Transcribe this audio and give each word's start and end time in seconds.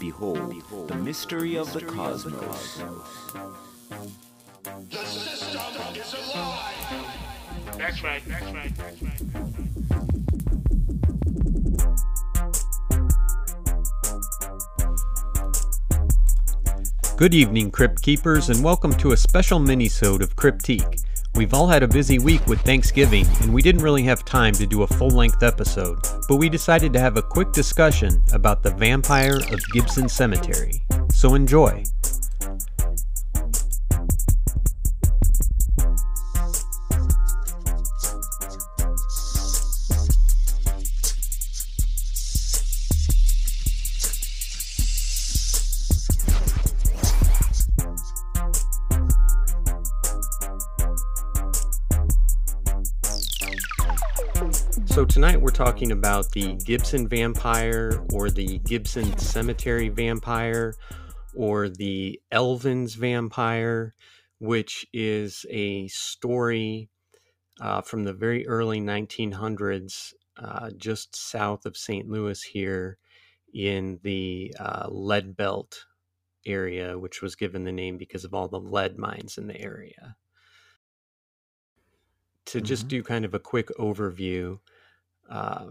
Behold, 0.00 0.88
the 0.88 0.94
mystery 0.94 1.56
of 1.56 1.70
the 1.74 1.82
cosmos. 1.82 2.80
The 4.88 4.96
system 4.96 5.94
is 5.94 6.14
alive! 6.14 7.04
That's 7.76 8.02
right, 8.02 8.22
that's 8.26 8.46
right, 8.46 8.74
that's 8.78 9.02
right. 9.02 9.20
Good 17.18 17.34
evening, 17.34 17.70
Crypt 17.70 18.00
Keepers, 18.00 18.48
and 18.48 18.64
welcome 18.64 18.94
to 18.94 19.12
a 19.12 19.16
special 19.18 19.58
mini-sode 19.58 20.22
of 20.22 20.34
Cryptique. 20.34 21.02
We've 21.36 21.54
all 21.54 21.68
had 21.68 21.82
a 21.82 21.88
busy 21.88 22.18
week 22.18 22.44
with 22.46 22.60
Thanksgiving, 22.62 23.24
and 23.40 23.54
we 23.54 23.62
didn't 23.62 23.82
really 23.82 24.02
have 24.02 24.24
time 24.24 24.52
to 24.54 24.66
do 24.66 24.82
a 24.82 24.86
full-length 24.86 25.42
episode, 25.42 25.98
but 26.28 26.36
we 26.36 26.48
decided 26.48 26.92
to 26.92 27.00
have 27.00 27.16
a 27.16 27.22
quick 27.22 27.52
discussion 27.52 28.22
about 28.32 28.62
the 28.62 28.72
vampire 28.72 29.36
of 29.36 29.60
Gibson 29.72 30.08
Cemetery. 30.08 30.82
So 31.10 31.34
enjoy. 31.34 31.84
Talking 55.60 55.92
about 55.92 56.32
the 56.32 56.54
Gibson 56.64 57.06
vampire 57.06 58.02
or 58.14 58.30
the 58.30 58.60
Gibson 58.60 59.18
Cemetery 59.18 59.90
vampire 59.90 60.72
or 61.34 61.68
the 61.68 62.18
Elvins 62.32 62.96
vampire, 62.96 63.94
which 64.38 64.86
is 64.94 65.44
a 65.50 65.86
story 65.88 66.88
uh, 67.60 67.82
from 67.82 68.04
the 68.04 68.14
very 68.14 68.48
early 68.48 68.80
1900s, 68.80 70.14
uh, 70.38 70.70
just 70.78 71.14
south 71.14 71.66
of 71.66 71.76
St. 71.76 72.08
Louis 72.08 72.42
here 72.42 72.96
in 73.52 74.00
the 74.02 74.54
uh, 74.58 74.86
Lead 74.88 75.36
Belt 75.36 75.84
area, 76.46 76.98
which 76.98 77.20
was 77.20 77.36
given 77.36 77.64
the 77.64 77.72
name 77.72 77.98
because 77.98 78.24
of 78.24 78.32
all 78.32 78.48
the 78.48 78.58
lead 78.58 78.96
mines 78.96 79.36
in 79.36 79.46
the 79.46 79.60
area. 79.60 80.16
To 82.46 82.62
just 82.62 82.86
Mhm. 82.86 82.88
do 82.88 83.02
kind 83.02 83.26
of 83.26 83.34
a 83.34 83.38
quick 83.38 83.68
overview, 83.78 84.60
uh, 85.30 85.66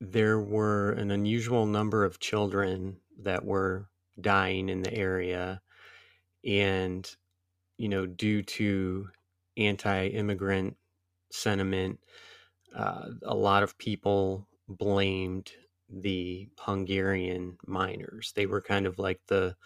there 0.00 0.40
were 0.40 0.92
an 0.92 1.10
unusual 1.10 1.66
number 1.66 2.04
of 2.04 2.20
children 2.20 2.98
that 3.20 3.44
were 3.44 3.88
dying 4.20 4.68
in 4.68 4.82
the 4.82 4.92
area. 4.92 5.62
And, 6.44 7.08
you 7.78 7.88
know, 7.88 8.06
due 8.06 8.42
to 8.42 9.08
anti 9.56 10.08
immigrant 10.08 10.76
sentiment, 11.30 12.00
uh, 12.74 13.08
a 13.22 13.34
lot 13.34 13.62
of 13.62 13.78
people 13.78 14.46
blamed 14.68 15.52
the 15.88 16.48
Hungarian 16.58 17.58
miners. 17.66 18.32
They 18.34 18.46
were 18.46 18.62
kind 18.62 18.86
of 18.86 18.98
like 18.98 19.20
the 19.26 19.56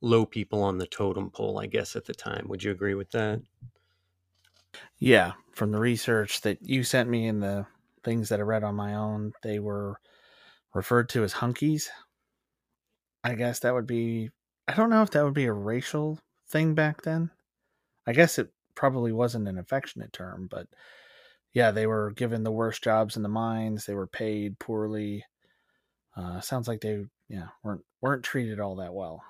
low 0.00 0.24
people 0.24 0.62
on 0.62 0.78
the 0.78 0.86
totem 0.86 1.30
pole, 1.30 1.58
I 1.58 1.66
guess, 1.66 1.96
at 1.96 2.04
the 2.04 2.14
time. 2.14 2.46
Would 2.48 2.62
you 2.62 2.70
agree 2.70 2.94
with 2.94 3.10
that? 3.10 3.40
Yeah, 4.98 5.32
from 5.52 5.72
the 5.72 5.78
research 5.78 6.40
that 6.42 6.58
you 6.62 6.84
sent 6.84 7.08
me 7.08 7.26
in 7.26 7.40
the 7.40 7.66
things 8.08 8.30
that 8.30 8.40
I 8.40 8.42
read 8.42 8.64
on 8.64 8.74
my 8.74 8.94
own, 8.94 9.32
they 9.42 9.58
were 9.58 10.00
referred 10.74 11.10
to 11.10 11.24
as 11.24 11.34
hunkies. 11.34 11.88
I 13.22 13.34
guess 13.34 13.60
that 13.60 13.74
would 13.74 13.86
be, 13.86 14.30
I 14.66 14.74
don't 14.74 14.88
know 14.88 15.02
if 15.02 15.10
that 15.10 15.24
would 15.24 15.34
be 15.34 15.44
a 15.44 15.52
racial 15.52 16.18
thing 16.48 16.74
back 16.74 17.02
then. 17.02 17.30
I 18.06 18.14
guess 18.14 18.38
it 18.38 18.50
probably 18.74 19.12
wasn't 19.12 19.46
an 19.46 19.58
affectionate 19.58 20.14
term, 20.14 20.48
but 20.50 20.68
yeah, 21.52 21.70
they 21.70 21.86
were 21.86 22.12
given 22.12 22.44
the 22.44 22.50
worst 22.50 22.82
jobs 22.82 23.14
in 23.16 23.22
the 23.22 23.28
mines. 23.28 23.84
They 23.84 23.94
were 23.94 24.06
paid 24.06 24.58
poorly. 24.58 25.26
Uh, 26.16 26.40
sounds 26.40 26.66
like 26.66 26.80
they, 26.80 27.04
yeah, 27.28 27.48
weren't 27.62 27.84
weren't 28.00 28.24
treated 28.24 28.58
all 28.58 28.76
that 28.76 28.94
well. 28.94 29.22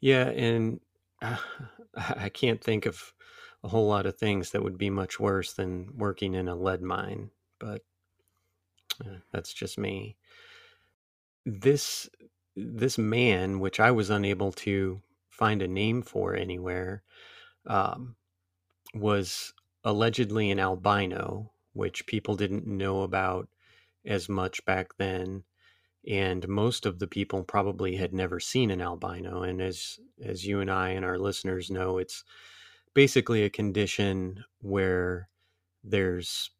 Yeah, 0.00 0.28
and 0.30 0.80
uh, 1.22 1.38
I 1.94 2.28
can't 2.28 2.62
think 2.62 2.86
of 2.86 3.14
a 3.62 3.68
whole 3.68 3.86
lot 3.86 4.06
of 4.06 4.16
things 4.16 4.50
that 4.50 4.62
would 4.62 4.78
be 4.78 4.90
much 4.90 5.20
worse 5.20 5.52
than 5.52 5.96
working 5.96 6.34
in 6.34 6.48
a 6.48 6.56
lead 6.56 6.82
mine, 6.82 7.30
but 7.58 7.82
uh, 9.04 9.18
that's 9.32 9.52
just 9.52 9.78
me. 9.78 10.16
This 11.44 12.08
this 12.56 12.98
man, 12.98 13.60
which 13.60 13.78
I 13.78 13.90
was 13.92 14.10
unable 14.10 14.52
to 14.52 15.00
find 15.28 15.62
a 15.62 15.68
name 15.68 16.02
for 16.02 16.34
anywhere, 16.34 17.04
um, 17.66 18.16
was 18.94 19.52
allegedly 19.84 20.50
an 20.50 20.58
albino, 20.58 21.52
which 21.72 22.06
people 22.06 22.34
didn't 22.34 22.66
know 22.66 23.02
about 23.02 23.48
as 24.04 24.28
much 24.28 24.64
back 24.64 24.96
then 24.98 25.44
and 26.06 26.48
most 26.48 26.86
of 26.86 26.98
the 26.98 27.06
people 27.06 27.42
probably 27.42 27.96
had 27.96 28.12
never 28.12 28.40
seen 28.40 28.70
an 28.70 28.80
albino 28.80 29.42
and 29.42 29.60
as 29.60 29.98
as 30.24 30.46
you 30.46 30.60
and 30.60 30.70
I 30.70 30.90
and 30.90 31.04
our 31.04 31.18
listeners 31.18 31.70
know 31.70 31.98
it's 31.98 32.24
basically 32.94 33.44
a 33.44 33.50
condition 33.50 34.44
where 34.60 35.28
there's 35.84 36.50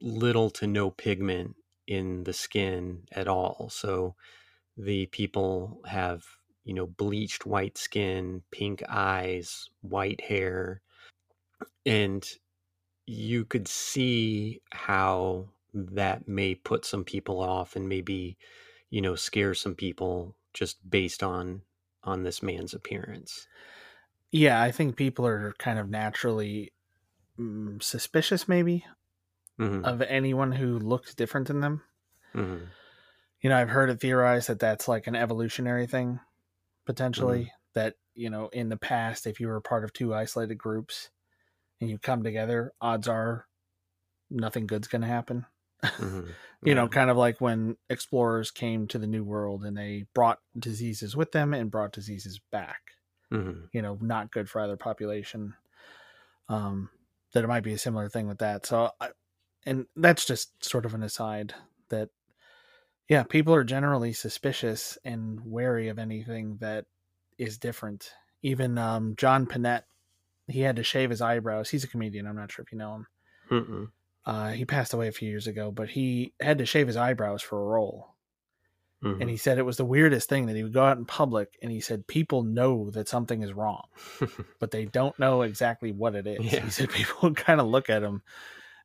little 0.00 0.50
to 0.50 0.66
no 0.66 0.90
pigment 0.90 1.56
in 1.86 2.24
the 2.24 2.32
skin 2.32 3.02
at 3.12 3.28
all. 3.28 3.68
So 3.70 4.14
the 4.76 5.06
people 5.06 5.80
have 5.86 6.24
you 6.64 6.74
know 6.74 6.86
bleached 6.86 7.46
white 7.46 7.78
skin 7.78 8.42
pink 8.50 8.82
eyes 8.88 9.68
white 9.82 10.20
hair 10.22 10.80
and 11.86 12.26
you 13.06 13.44
could 13.44 13.68
see 13.68 14.60
how 14.72 15.46
that 15.74 16.26
may 16.26 16.54
put 16.54 16.84
some 16.84 17.04
people 17.04 17.40
off 17.40 17.76
and 17.76 17.88
maybe 17.88 18.36
you 18.90 19.00
know 19.00 19.14
scare 19.14 19.54
some 19.54 19.74
people 19.74 20.34
just 20.52 20.88
based 20.88 21.22
on 21.22 21.62
on 22.04 22.22
this 22.22 22.42
man's 22.42 22.74
appearance. 22.74 23.48
Yeah, 24.30 24.60
I 24.60 24.72
think 24.72 24.96
people 24.96 25.26
are 25.26 25.54
kind 25.58 25.78
of 25.78 25.88
naturally 25.88 26.72
mm, 27.38 27.82
suspicious, 27.82 28.48
maybe, 28.48 28.84
hmm 29.58 29.84
of 29.84 30.02
anyone 30.02 30.52
who 30.52 30.78
looks 30.78 31.14
different 31.14 31.48
than 31.48 31.60
them. 31.60 31.84
hmm 32.34 32.74
You 33.42 33.50
know, 33.50 33.56
I've 33.58 33.68
heard 33.68 33.90
it 33.90 34.00
theorized 34.00 34.48
that 34.48 34.58
that's 34.58 34.88
like 34.88 35.06
an 35.06 35.14
evolutionary 35.14 35.86
thing, 35.86 36.20
potentially. 36.86 37.52
That, 37.74 37.96
you 38.14 38.30
know, 38.30 38.48
in 38.48 38.68
the 38.70 38.76
past, 38.78 39.26
if 39.26 39.40
you 39.40 39.48
were 39.48 39.60
part 39.60 39.84
of 39.84 39.92
two 39.92 40.14
isolated 40.14 40.56
groups 40.56 41.10
and 41.80 41.90
you 41.90 41.98
come 41.98 42.22
together, 42.24 42.74
odds 42.80 43.08
are 43.08 43.46
nothing 44.30 44.66
good's 44.66 44.88
going 44.88 45.02
to 45.02 45.08
happen. 45.08 45.46
hmm 45.98 46.34
You 46.64 46.74
know, 46.74 46.88
kind 46.88 47.10
of 47.10 47.16
like 47.16 47.40
when 47.40 47.76
explorers 47.90 48.50
came 48.50 48.88
to 48.88 48.98
the 48.98 49.06
New 49.06 49.24
World 49.24 49.64
and 49.64 49.76
they 49.76 50.06
brought 50.14 50.40
diseases 50.58 51.14
with 51.16 51.32
them 51.32 51.52
and 51.52 51.70
brought 51.70 51.92
diseases 51.92 52.40
back. 52.50 52.92
hmm 53.30 53.64
you 53.72 53.82
know 53.82 53.98
not 54.00 54.30
good 54.32 54.48
for 54.50 54.60
either 54.62 54.76
population 54.78 55.54
um 56.48 56.90
that 57.32 57.44
it 57.44 57.48
might 57.48 57.64
be 57.64 57.72
a 57.74 57.78
similar 57.78 58.08
thing 58.08 58.28
with 58.28 58.38
that 58.38 58.66
so 58.66 58.90
I, 59.00 59.10
and 59.66 59.86
that's 59.96 60.24
just 60.24 60.64
sort 60.64 60.84
of 60.86 60.94
an 60.94 61.02
aside 61.02 61.54
that 61.88 62.08
yeah 63.08 63.22
people 63.22 63.54
are 63.54 63.64
generally 63.64 64.12
suspicious 64.12 64.96
and 65.04 65.40
wary 65.44 65.88
of 65.88 65.98
anything 65.98 66.56
that 66.60 66.86
is 67.38 67.58
different 67.58 68.10
even 68.42 68.78
um 68.78 69.14
john 69.16 69.46
Pinette 69.46 69.84
he 70.48 70.60
had 70.60 70.76
to 70.76 70.82
shave 70.82 71.10
his 71.10 71.20
eyebrows 71.22 71.70
he's 71.70 71.84
a 71.84 71.88
comedian 71.88 72.26
i'm 72.26 72.36
not 72.36 72.50
sure 72.52 72.64
if 72.64 72.72
you 72.72 72.78
know 72.78 72.94
him 72.94 73.06
uh 74.26 74.50
he 74.52 74.64
passed 74.64 74.94
away 74.94 75.08
a 75.08 75.12
few 75.12 75.28
years 75.28 75.46
ago 75.46 75.70
but 75.70 75.88
he 75.88 76.32
had 76.40 76.58
to 76.58 76.66
shave 76.66 76.86
his 76.86 76.96
eyebrows 76.96 77.42
for 77.42 77.60
a 77.60 77.64
role 77.66 78.10
Mhm. 79.02 79.20
and 79.20 79.28
he 79.28 79.36
said 79.36 79.58
it 79.58 79.66
was 79.66 79.76
the 79.76 79.84
weirdest 79.84 80.30
thing 80.30 80.46
that 80.46 80.56
he 80.56 80.62
would 80.62 80.72
go 80.72 80.82
out 80.84 80.96
in 80.96 81.04
public 81.04 81.58
and 81.60 81.70
he 81.70 81.80
said 81.80 82.06
people 82.06 82.42
know 82.42 82.90
that 82.92 83.06
something 83.06 83.42
is 83.42 83.52
wrong 83.52 83.82
but 84.60 84.70
they 84.70 84.86
don't 84.86 85.18
know 85.18 85.42
exactly 85.42 85.92
what 85.92 86.14
it 86.14 86.26
is. 86.26 86.40
Yeah. 86.50 86.60
He 86.60 86.70
said 86.70 86.88
people 86.88 87.34
kind 87.34 87.60
of 87.60 87.66
look 87.66 87.90
at 87.90 88.02
him 88.02 88.22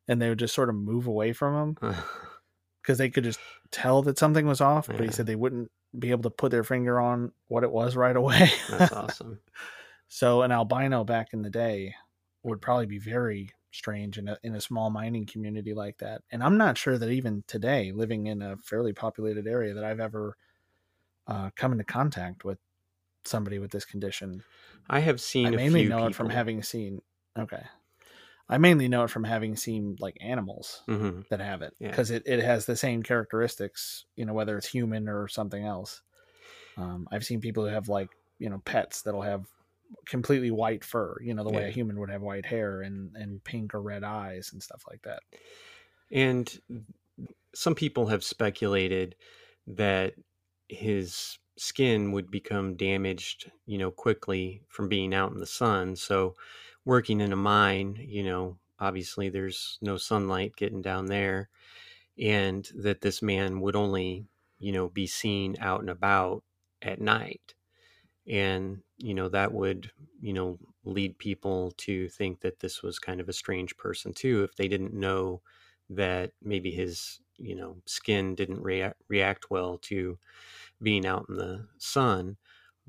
and 0.08 0.20
they 0.20 0.28
would 0.28 0.38
just 0.38 0.54
sort 0.54 0.68
of 0.68 0.74
move 0.74 1.06
away 1.06 1.32
from 1.32 1.76
him 1.82 1.94
because 2.82 2.98
they 2.98 3.10
could 3.10 3.24
just 3.24 3.40
tell 3.70 4.02
that 4.02 4.18
something 4.18 4.46
was 4.46 4.60
off. 4.60 4.86
But 4.86 5.00
Yeah. 5.00 5.06
he 5.06 5.12
said 5.12 5.26
they 5.26 5.36
wouldn't 5.36 5.70
be 5.98 6.10
able 6.10 6.22
to 6.22 6.30
put 6.30 6.50
their 6.50 6.64
finger 6.64 7.00
on 7.00 7.32
what 7.48 7.64
it 7.64 7.70
was 7.70 7.96
right 7.96 8.16
away. 8.16 8.50
that's 8.68 8.92
awesome 8.92 9.40
so 10.12 10.42
an 10.42 10.50
albino 10.50 11.04
back 11.04 11.32
in 11.32 11.42
the 11.42 11.50
day 11.50 11.94
would 12.42 12.60
probably 12.60 12.86
be 12.86 12.98
very 12.98 13.48
strange 13.70 14.18
in 14.18 14.26
a 14.28 14.36
in 14.42 14.56
a 14.56 14.60
small 14.60 14.90
mining 14.90 15.24
community 15.24 15.72
like 15.72 15.98
that. 15.98 16.22
And 16.32 16.42
I'm 16.42 16.58
not 16.58 16.76
sure 16.76 16.98
that 16.98 17.08
even 17.10 17.44
today, 17.46 17.92
living 17.92 18.26
in 18.26 18.42
a 18.42 18.56
fairly 18.56 18.92
populated 18.92 19.46
area, 19.46 19.72
that 19.72 19.84
I've 19.84 20.00
ever 20.00 20.36
uh, 21.28 21.50
come 21.54 21.70
into 21.70 21.84
contact 21.84 22.44
with 22.44 22.58
somebody 23.24 23.60
with 23.60 23.70
this 23.70 23.84
condition. 23.84 24.42
i 24.88 24.98
have 24.98 25.20
seen 25.20 25.46
I 25.46 25.50
mainly 25.50 25.82
few 25.82 25.90
know 25.90 26.06
it 26.06 26.14
from 26.16 26.30
having 26.30 26.64
seen. 26.64 27.02
Okay, 27.38 27.62
I 28.50 28.58
mainly 28.58 28.88
know 28.88 29.04
it 29.04 29.10
from 29.10 29.24
having 29.24 29.56
seen 29.56 29.96
like 30.00 30.18
animals 30.20 30.82
Mhm. 30.88 31.26
that 31.30 31.40
have 31.40 31.62
it 31.62 31.74
Yeah. 31.80 31.90
because 31.90 32.10
it, 32.10 32.24
it 32.26 32.40
has 32.42 32.66
the 32.66 32.76
same 32.76 33.02
characteristics. 33.02 34.06
You 34.16 34.26
know, 34.26 34.34
whether 34.34 34.58
it's 34.58 34.68
human 34.68 35.08
or 35.08 35.28
something 35.28 35.64
else. 35.64 36.02
Um, 36.76 37.08
I've 37.12 37.24
seen 37.26 37.40
people 37.40 37.64
who 37.64 37.70
have 37.74 37.88
like 37.88 38.10
you 38.38 38.50
know 38.50 38.60
pets 38.64 39.02
that'll 39.02 39.22
have 39.22 39.46
completely 40.06 40.50
white 40.50 40.84
fur, 40.84 41.16
you 41.22 41.34
know, 41.34 41.44
the 41.44 41.50
way 41.50 41.64
Yeah. 41.64 41.68
a 41.68 41.70
human 41.70 41.98
would 42.00 42.10
have 42.10 42.22
white 42.22 42.46
hair 42.46 42.82
and 42.82 43.16
and 43.16 43.42
pink 43.44 43.74
or 43.74 43.82
red 43.82 44.04
eyes 44.04 44.52
and 44.52 44.62
stuff 44.62 44.84
like 44.90 45.02
that. 45.02 45.22
And 46.10 46.60
some 47.54 47.74
people 47.74 48.06
have 48.06 48.24
speculated 48.24 49.16
that 49.66 50.14
his 50.68 51.38
skin 51.58 52.12
would 52.12 52.30
become 52.30 52.76
damaged, 52.76 53.50
you 53.66 53.78
know, 53.78 53.90
quickly 53.90 54.62
from 54.68 54.88
being 54.88 55.14
out 55.14 55.32
in 55.32 55.38
the 55.38 55.46
sun. 55.46 55.96
So, 55.96 56.36
working 56.84 57.20
in 57.20 57.32
a 57.32 57.36
mine, 57.36 57.96
you 58.00 58.22
know, 58.24 58.58
obviously 58.78 59.28
there's 59.28 59.78
no 59.82 59.96
sunlight 59.96 60.56
getting 60.56 60.82
down 60.82 61.06
there, 61.06 61.50
and 62.18 62.68
that 62.76 63.02
this 63.02 63.22
man 63.22 63.60
would 63.60 63.76
only, 63.76 64.26
you 64.58 64.72
know, 64.72 64.88
be 64.90 65.06
seen 65.06 65.56
out 65.60 65.80
and 65.80 65.90
about 65.90 66.44
at 66.82 67.00
night. 67.00 67.54
And, 68.26 68.82
you 68.98 69.14
know, 69.14 69.28
that 69.30 69.52
would, 69.52 69.92
you 70.20 70.32
know, 70.32 70.58
lead 70.84 71.18
people 71.18 71.72
to 71.72 72.08
think 72.08 72.40
that 72.40 72.60
this 72.60 72.82
was 72.82 72.98
kind 72.98 73.20
of 73.20 73.28
a 73.28 73.32
strange 73.34 73.76
person 73.76 74.14
too 74.14 74.42
if 74.44 74.56
they 74.56 74.68
didn't 74.68 74.94
know 74.94 75.42
that 75.90 76.32
maybe 76.40 76.70
his 76.70 77.20
you 77.36 77.54
know 77.54 77.82
skin 77.86 78.34
didn't 78.34 78.62
rea- 78.62 78.92
react 79.08 79.50
well 79.50 79.76
to 79.78 80.18
being 80.82 81.06
out 81.06 81.26
in 81.28 81.36
the 81.36 81.68
sun 81.78 82.36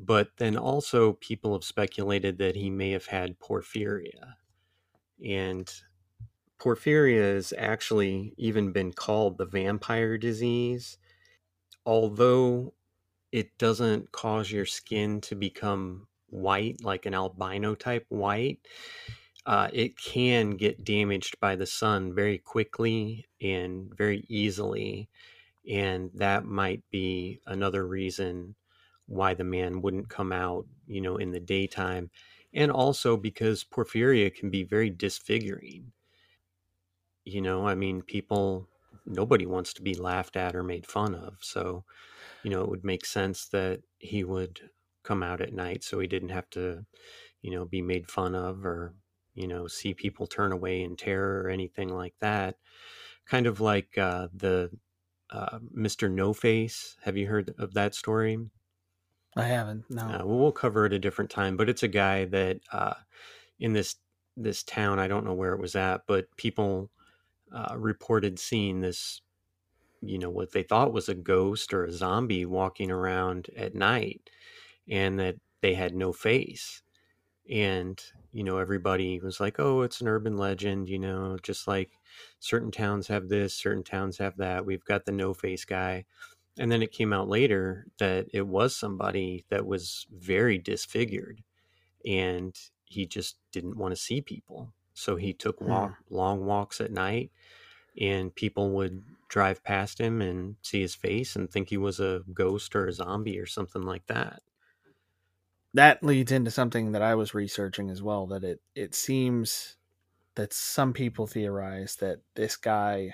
but 0.05 0.37
then 0.37 0.57
also 0.57 1.13
people 1.13 1.53
have 1.53 1.63
speculated 1.63 2.37
that 2.39 2.55
he 2.55 2.69
may 2.69 2.91
have 2.91 3.07
had 3.07 3.39
porphyria 3.39 4.35
and 5.25 5.81
porphyria 6.59 7.35
has 7.35 7.53
actually 7.57 8.33
even 8.37 8.71
been 8.71 8.93
called 8.93 9.37
the 9.37 9.45
vampire 9.45 10.17
disease 10.17 10.97
although 11.85 12.73
it 13.31 13.57
doesn't 13.57 14.11
cause 14.11 14.51
your 14.51 14.65
skin 14.65 15.21
to 15.21 15.35
become 15.35 16.07
white 16.27 16.83
like 16.83 17.05
an 17.05 17.13
albino 17.15 17.75
type 17.75 18.05
white 18.09 18.59
uh, 19.45 19.69
it 19.73 19.97
can 19.97 20.51
get 20.51 20.83
damaged 20.83 21.39
by 21.39 21.55
the 21.55 21.65
sun 21.65 22.13
very 22.13 22.37
quickly 22.37 23.27
and 23.41 23.93
very 23.95 24.25
easily. 24.29 25.09
And 25.69 26.11
that 26.15 26.45
might 26.45 26.83
be 26.91 27.41
another 27.45 27.87
reason 27.87 28.55
why 29.07 29.33
the 29.33 29.43
man 29.43 29.81
wouldn't 29.81 30.09
come 30.09 30.31
out, 30.31 30.65
you 30.87 31.01
know, 31.01 31.17
in 31.17 31.31
the 31.31 31.39
daytime. 31.39 32.09
And 32.53 32.71
also 32.71 33.17
because 33.17 33.63
porphyria 33.63 34.33
can 34.33 34.49
be 34.49 34.63
very 34.63 34.89
disfiguring. 34.89 35.91
You 37.23 37.41
know, 37.41 37.67
I 37.67 37.75
mean, 37.75 38.01
people, 38.01 38.67
nobody 39.05 39.45
wants 39.45 39.73
to 39.73 39.81
be 39.81 39.93
laughed 39.95 40.35
at 40.35 40.55
or 40.55 40.63
made 40.63 40.85
fun 40.85 41.15
of. 41.15 41.37
So, 41.41 41.85
you 42.43 42.49
know, 42.49 42.61
it 42.61 42.69
would 42.69 42.83
make 42.83 43.05
sense 43.05 43.47
that 43.49 43.81
he 43.99 44.23
would 44.23 44.69
come 45.03 45.23
out 45.23 45.41
at 45.41 45.53
night 45.53 45.83
so 45.83 45.99
he 45.99 46.07
didn't 46.07 46.29
have 46.29 46.49
to, 46.51 46.85
you 47.41 47.51
know, 47.51 47.65
be 47.65 47.81
made 47.81 48.09
fun 48.09 48.35
of 48.35 48.65
or 48.65 48.95
you 49.33 49.47
know, 49.47 49.67
see 49.67 49.93
people 49.93 50.27
turn 50.27 50.51
away 50.51 50.81
in 50.83 50.95
terror 50.95 51.43
or 51.43 51.49
anything 51.49 51.89
like 51.89 52.15
that. 52.19 52.57
Kind 53.25 53.47
of 53.47 53.61
like 53.61 53.97
uh, 53.97 54.27
the 54.33 54.71
uh, 55.29 55.59
Mr. 55.75 56.11
No 56.11 56.33
Face. 56.33 56.97
Have 57.03 57.17
you 57.17 57.27
heard 57.27 57.53
of 57.57 57.73
that 57.73 57.95
story? 57.95 58.37
I 59.35 59.43
haven't. 59.43 59.89
No. 59.89 60.19
Uh, 60.19 60.23
well, 60.25 60.39
we'll 60.39 60.51
cover 60.51 60.85
it 60.85 60.93
a 60.93 60.99
different 60.99 61.29
time. 61.31 61.57
But 61.57 61.69
it's 61.69 61.83
a 61.83 61.87
guy 61.87 62.25
that 62.25 62.59
uh, 62.71 62.95
in 63.59 63.73
this 63.73 63.97
this 64.37 64.63
town, 64.63 64.99
I 64.99 65.07
don't 65.07 65.25
know 65.25 65.33
where 65.33 65.53
it 65.53 65.61
was 65.61 65.75
at, 65.75 66.07
but 66.07 66.35
people 66.37 66.91
uh, 67.51 67.75
reported 67.77 68.39
seeing 68.39 68.81
this, 68.81 69.21
you 70.01 70.19
know, 70.19 70.29
what 70.31 70.53
they 70.53 70.63
thought 70.63 70.93
was 70.93 71.09
a 71.09 71.15
ghost 71.15 71.73
or 71.73 71.85
a 71.85 71.91
zombie 71.93 72.45
walking 72.45 72.91
around 72.91 73.49
at 73.57 73.75
night, 73.75 74.29
and 74.89 75.19
that 75.19 75.37
they 75.61 75.75
had 75.75 75.95
no 75.95 76.13
face. 76.13 76.83
And 77.49 78.01
you 78.33 78.43
know, 78.43 78.57
everybody 78.59 79.19
was 79.19 79.39
like, 79.39 79.59
"Oh, 79.59 79.81
it's 79.83 80.01
an 80.01 80.07
urban 80.07 80.37
legend," 80.37 80.89
you 80.89 80.99
know, 80.99 81.37
just 81.43 81.67
like 81.67 81.91
certain 82.39 82.71
towns 82.71 83.07
have 83.07 83.29
this, 83.29 83.53
certain 83.55 83.83
towns 83.83 84.17
have 84.19 84.37
that. 84.37 84.65
We've 84.65 84.85
got 84.85 85.05
the 85.05 85.11
no 85.13 85.33
face 85.33 85.65
guy. 85.65 86.05
And 86.57 86.71
then 86.71 86.81
it 86.81 86.91
came 86.91 87.13
out 87.13 87.29
later 87.29 87.87
that 87.99 88.27
it 88.33 88.45
was 88.45 88.75
somebody 88.75 89.45
that 89.49 89.65
was 89.65 90.05
very 90.11 90.57
disfigured 90.57 91.41
and 92.05 92.55
he 92.85 93.05
just 93.05 93.37
didn't 93.51 93.77
want 93.77 93.93
to 93.93 94.01
see 94.01 94.21
people. 94.21 94.73
So 94.93 95.15
he 95.15 95.33
took 95.33 95.59
hmm. 95.59 95.69
walk, 95.69 95.93
long 96.09 96.45
walks 96.45 96.81
at 96.81 96.91
night 96.91 97.31
and 97.99 98.33
people 98.35 98.71
would 98.71 99.03
drive 99.29 99.63
past 99.63 99.99
him 99.99 100.21
and 100.21 100.55
see 100.61 100.81
his 100.81 100.95
face 100.95 101.35
and 101.35 101.49
think 101.49 101.69
he 101.69 101.77
was 101.77 101.99
a 101.99 102.21
ghost 102.33 102.75
or 102.75 102.87
a 102.87 102.93
zombie 102.93 103.39
or 103.39 103.45
something 103.45 103.81
like 103.81 104.05
that. 104.07 104.41
that 105.73 106.03
leads 106.03 106.33
into 106.33 106.51
something 106.51 106.91
that 106.91 107.01
I 107.01 107.15
was 107.15 107.33
researching 107.33 107.89
as 107.89 108.01
well. 108.01 108.27
That 108.27 108.43
it 108.43 108.61
it 108.75 108.93
seems 108.93 109.77
that 110.35 110.53
some 110.53 110.93
people 110.93 111.27
theorize 111.27 111.95
that 111.97 112.19
this 112.35 112.57
guy. 112.57 113.13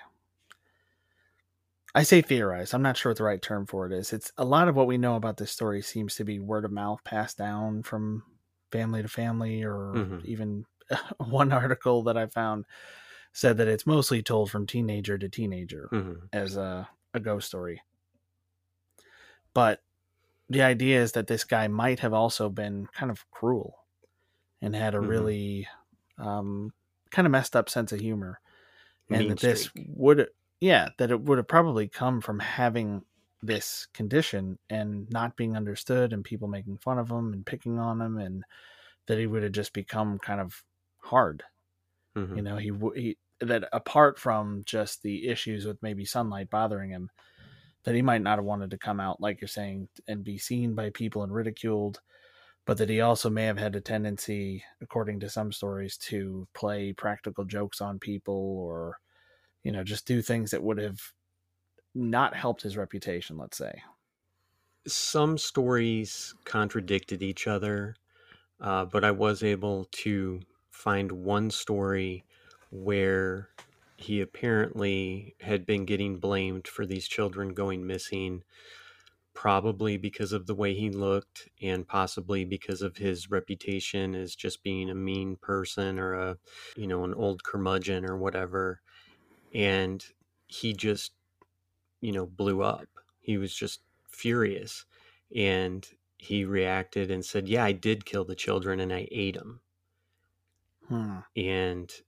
I 1.97 2.03
say 2.03 2.21
theorize. 2.21 2.73
I'm 2.73 2.83
not 2.83 2.95
sure 2.95 3.09
what 3.09 3.17
the 3.17 3.23
right 3.23 3.41
term 3.41 3.65
for 3.65 3.87
it 3.87 3.91
is. 3.91 4.13
It's 4.13 4.31
a 4.37 4.45
lot 4.45 4.67
of 4.67 4.75
what 4.75 4.85
we 4.87 4.97
know 4.99 5.15
about 5.15 5.37
this 5.37 5.51
story 5.51 5.81
seems 5.81 6.15
to 6.15 6.23
be 6.23 6.39
word 6.39 6.63
of 6.63 6.71
mouth 6.71 7.03
passed 7.03 7.37
down 7.39 7.81
from 7.83 8.23
family 8.71 9.01
to 9.01 9.07
family, 9.07 9.63
or 9.63 9.93
Mhm. 9.95 10.23
even 10.25 10.65
one 11.17 11.51
article 11.51 12.03
that 12.03 12.15
I 12.17 12.27
found 12.27 12.65
said 13.33 13.57
that 13.57 13.67
it's 13.67 13.87
mostly 13.87 14.21
told 14.23 14.51
from 14.51 14.67
teenager 14.67 15.17
to 15.17 15.27
teenager 15.29 15.89
Mhm. 15.91 16.29
as 16.31 16.55
a, 16.55 16.87
a 17.15 17.19
ghost 17.19 17.47
story. 17.47 17.81
But 19.53 19.81
the 20.49 20.61
idea 20.61 21.01
is 21.01 21.13
that 21.13 21.27
this 21.27 21.43
guy 21.43 21.67
might 21.67 21.99
have 22.01 22.13
also 22.13 22.49
been 22.49 22.87
kind 22.87 23.11
of 23.11 23.29
cruel 23.31 23.85
and 24.61 24.75
had 24.75 24.95
a 24.95 24.99
Mhm. 24.99 25.07
really 25.07 25.67
um, 26.19 26.73
kind 27.11 27.27
of 27.27 27.31
messed 27.31 27.55
up 27.55 27.69
sense 27.69 27.91
of 27.91 27.99
humor. 28.01 28.41
And 29.09 29.21
Mean 29.21 29.29
that 29.29 29.39
this 29.39 29.69
streak. 29.69 29.87
would, 29.89 30.29
yeah, 30.59 30.89
that 30.97 31.11
it 31.11 31.21
would 31.21 31.37
have 31.37 31.47
probably 31.47 31.87
come 31.87 32.21
from 32.21 32.39
having 32.39 33.03
this 33.41 33.85
condition 33.93 34.57
and 34.69 35.09
not 35.11 35.35
being 35.37 35.55
understood 35.55 36.11
and 36.13 36.23
people 36.25 36.47
making 36.47 36.77
fun 36.77 36.97
of 36.97 37.09
him 37.11 37.33
and 37.33 37.45
picking 37.45 37.77
on 37.79 38.01
him 38.01 38.17
and 38.17 38.43
that 39.07 39.19
he 39.19 39.27
would 39.27 39.43
have 39.43 39.53
just 39.53 39.73
become 39.73 40.19
kind 40.19 40.41
of 40.41 40.63
hard 40.99 41.43
Mhm. 42.15 42.37
you 42.37 42.43
know 42.43 42.57
he, 42.57 42.71
he 42.95 43.17
that 43.41 43.69
apart 43.73 44.19
from 44.19 44.63
just 44.65 45.03
the 45.03 45.27
issues 45.27 45.65
with 45.65 45.81
maybe 45.83 46.05
sunlight 46.05 46.49
bothering 46.49 46.91
him 46.91 47.09
that 47.83 47.95
he 47.95 48.01
might 48.01 48.21
not 48.21 48.37
have 48.37 48.45
wanted 48.45 48.71
to 48.71 48.77
come 48.77 48.99
out 48.99 49.21
like 49.21 49.41
you're 49.41 49.47
saying 49.47 49.87
and 50.07 50.23
be 50.23 50.37
seen 50.37 50.75
by 50.75 50.89
people 50.89 51.23
and 51.23 51.33
ridiculed 51.33 52.01
but 52.65 52.77
that 52.77 52.89
he 52.89 53.01
also 53.01 53.29
may 53.29 53.45
have 53.45 53.57
had 53.57 53.75
a 53.75 53.81
tendency 53.81 54.63
according 54.81 55.19
to 55.19 55.29
some 55.29 55.51
stories 55.51 55.97
to 55.97 56.47
play 56.53 56.93
practical 56.93 57.45
jokes 57.45 57.81
on 57.81 57.99
people 57.99 58.35
or 58.59 58.99
you 59.67 59.73
know 59.73 59.83
just 59.83 60.07
do 60.07 60.21
things 60.21 60.51
that 60.51 60.63
would 60.63 60.79
have 60.79 60.99
not 61.93 62.35
helped 62.35 62.63
his 62.63 62.77
reputation 62.77 63.37
let's 63.37 63.57
say 63.57 63.81
some 64.87 65.37
stories 65.37 66.33
contradicted 66.45 67.21
each 67.21 67.47
other, 67.47 67.95
uh, 68.61 68.85
but 68.85 69.03
I 69.03 69.11
was 69.11 69.43
able 69.43 69.85
to 70.03 70.41
find 70.71 71.11
one 71.11 71.51
story 71.51 72.23
where 72.71 73.49
he 73.97 74.21
apparently 74.21 75.35
had 75.41 75.65
been 75.65 75.85
getting 75.85 76.17
blamed 76.17 76.67
for 76.67 76.85
these 76.85 77.07
children 77.07 77.53
going 77.53 77.85
missing, 77.85 78.43
probably 79.33 79.97
because 79.97 80.31
of 80.31 80.47
the 80.47 80.55
way 80.55 80.73
he 80.73 80.89
looked, 80.89 81.49
and 81.61 81.87
possibly 81.87 82.45
because 82.45 82.81
of 82.81 82.97
his 82.97 83.29
reputation 83.29 84.15
as 84.15 84.35
just 84.35 84.63
being 84.63 84.89
a 84.89 84.95
mean 84.95 85.37
person 85.41 85.99
or 85.99 86.13
a, 86.13 86.37
you 86.77 86.87
know, 86.87 87.03
an 87.03 87.13
old 87.13 87.43
curmudgeon 87.43 88.05
or 88.05 88.17
whatever. 88.17 88.81
And 89.53 90.05
he 90.47 90.73
just, 90.73 91.13
you 92.01 92.11
know, 92.13 92.25
blew 92.25 92.63
up. 92.63 92.87
He 93.19 93.37
was 93.37 93.55
just 93.55 93.83
furious 94.09 94.85
and 95.35 95.87
he 96.17 96.45
reacted 96.45 97.11
and 97.11 97.25
said, 97.25 97.47
"Yeah, 97.49 97.65
I 97.65 97.73
did 97.73 98.05
kill 98.05 98.25
the 98.25 98.35
children 98.35 98.79
and 98.79 98.93
I 98.93 99.07
ate 99.11 99.35
them." 99.35 99.61
hmm. 100.89 101.19
And 101.35 102.03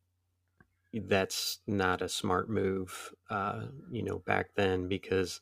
that's 0.93 1.59
not 1.67 2.01
a 2.01 2.09
smart 2.09 2.49
move, 2.49 3.13
uh, 3.29 3.67
you 3.91 4.01
know, 4.03 4.19
back 4.19 4.55
then 4.55 4.87
because, 4.87 5.41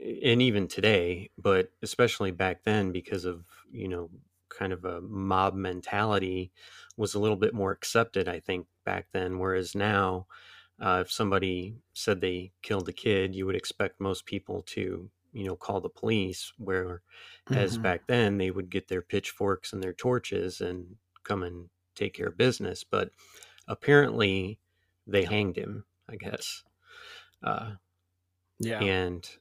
and 0.00 0.42
even 0.42 0.68
today, 0.68 1.30
but 1.38 1.72
especially 1.82 2.30
back 2.32 2.64
then 2.64 2.92
because 2.92 3.24
of 3.24 3.46
you 3.70 3.88
know, 3.88 4.10
kind 4.50 4.72
of 4.72 4.84
a 4.84 5.00
mob 5.02 5.54
mentality 5.54 6.52
was 6.96 7.14
a 7.14 7.20
little 7.20 7.36
bit 7.36 7.54
more 7.54 7.72
accepted, 7.72 8.28
I 8.28 8.40
think, 8.40 8.68
back 8.84 9.08
then. 9.12 9.38
Whereas 9.38 9.74
now, 9.74 10.28
uh, 10.80 11.02
if 11.06 11.12
somebody 11.12 11.76
said 11.94 12.20
they 12.20 12.52
killed 12.62 12.88
a 12.88 12.92
kid, 12.92 13.34
you 13.34 13.46
would 13.46 13.56
expect 13.56 14.00
most 14.00 14.26
people 14.26 14.62
to, 14.62 15.10
you 15.32 15.44
know, 15.44 15.56
call 15.56 15.80
the 15.80 15.88
police. 15.90 16.52
Where, 16.58 17.02
as 17.52 17.76
Mhm. 17.76 17.78
back 17.78 18.06
then, 18.06 18.38
they 18.38 18.50
would 18.50 18.70
get 18.70 18.88
their 18.88 19.02
pitchforks 19.02 19.72
and 19.72 19.82
their 19.82 19.92
torches 19.94 20.60
and 20.60 20.96
come 21.24 21.42
and 21.42 21.70
take 21.94 22.14
care 22.14 22.28
of 22.28 22.36
business. 22.36 22.84
But 22.84 23.10
apparently, 23.68 24.60
they 25.06 25.24
hanged 25.24 25.56
him. 25.58 25.86
I 26.08 26.16
guess, 26.16 26.64
uh, 27.42 27.76
yeah 28.58 28.88
and 28.88 29.38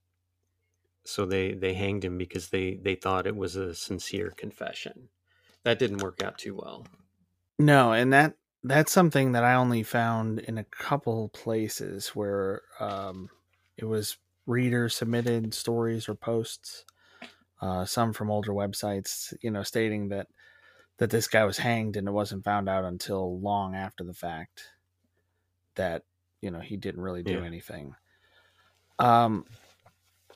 so 1.06 1.26
they 1.26 1.54
they 1.54 1.74
hanged 1.74 2.04
him 2.04 2.18
because 2.18 2.50
they 2.50 2.76
they 2.76 2.96
thought 2.96 3.26
it 3.28 3.36
was 3.38 3.56
a 3.56 3.74
sincere 3.74 4.32
confession. 4.32 5.10
That 5.64 5.80
didn't 5.80 6.00
work 6.00 6.22
out 6.22 6.38
too 6.38 6.56
well. 6.56 6.88
No, 7.60 7.94
and 7.94 8.12
that 8.14 8.38
that's 8.64 8.92
something 8.92 9.34
that 9.34 9.44
I 9.44 9.56
only 9.56 9.84
found 9.84 10.40
in 10.40 10.58
a 10.58 10.64
couple 10.64 11.30
places 11.30 12.10
where 12.10 12.62
um, 12.80 13.30
it 13.78 13.86
was 13.86 14.18
reader 14.46 14.90
submitted 14.90 15.54
stories 15.54 16.08
or 16.08 16.16
posts, 16.16 16.86
uh, 17.62 17.86
some 17.86 18.14
from 18.14 18.32
older 18.32 18.52
websites, 18.54 19.34
you 19.42 19.52
know, 19.52 19.64
stating 19.64 20.10
that 20.10 20.28
that 21.00 21.12
this 21.12 21.28
guy 21.28 21.46
was 21.46 21.58
hanged 21.60 21.98
and 21.98 22.08
it 22.08 22.12
wasn't 22.12 22.44
found 22.46 22.70
out 22.70 22.86
until 22.86 23.40
long 23.42 23.76
after 23.76 24.04
the 24.04 24.14
fact 24.14 24.72
that 25.76 26.04
you 26.42 26.52
know 26.52 26.60
he 26.60 26.78
didn't 26.78 27.02
really 27.02 27.24
do 27.24 27.42
Yeah. 27.42 27.44
anything. 27.44 27.96
Um, 29.00 29.46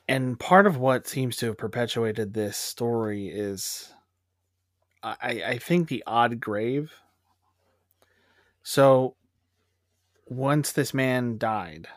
and 0.08 0.38
part 0.40 0.66
of 0.66 0.78
what 0.78 1.06
seems 1.06 1.36
to 1.38 1.46
have 1.48 1.58
perpetuated 1.58 2.34
this 2.34 2.56
story 2.58 3.28
is, 3.28 3.94
I, 5.02 5.42
I 5.46 5.58
think 5.58 5.88
the 5.88 6.02
odd 6.06 6.40
grave. 6.40 6.92
So, 8.62 9.16
once 10.26 10.72
this 10.72 10.94
man 10.94 11.38
died, 11.38 11.88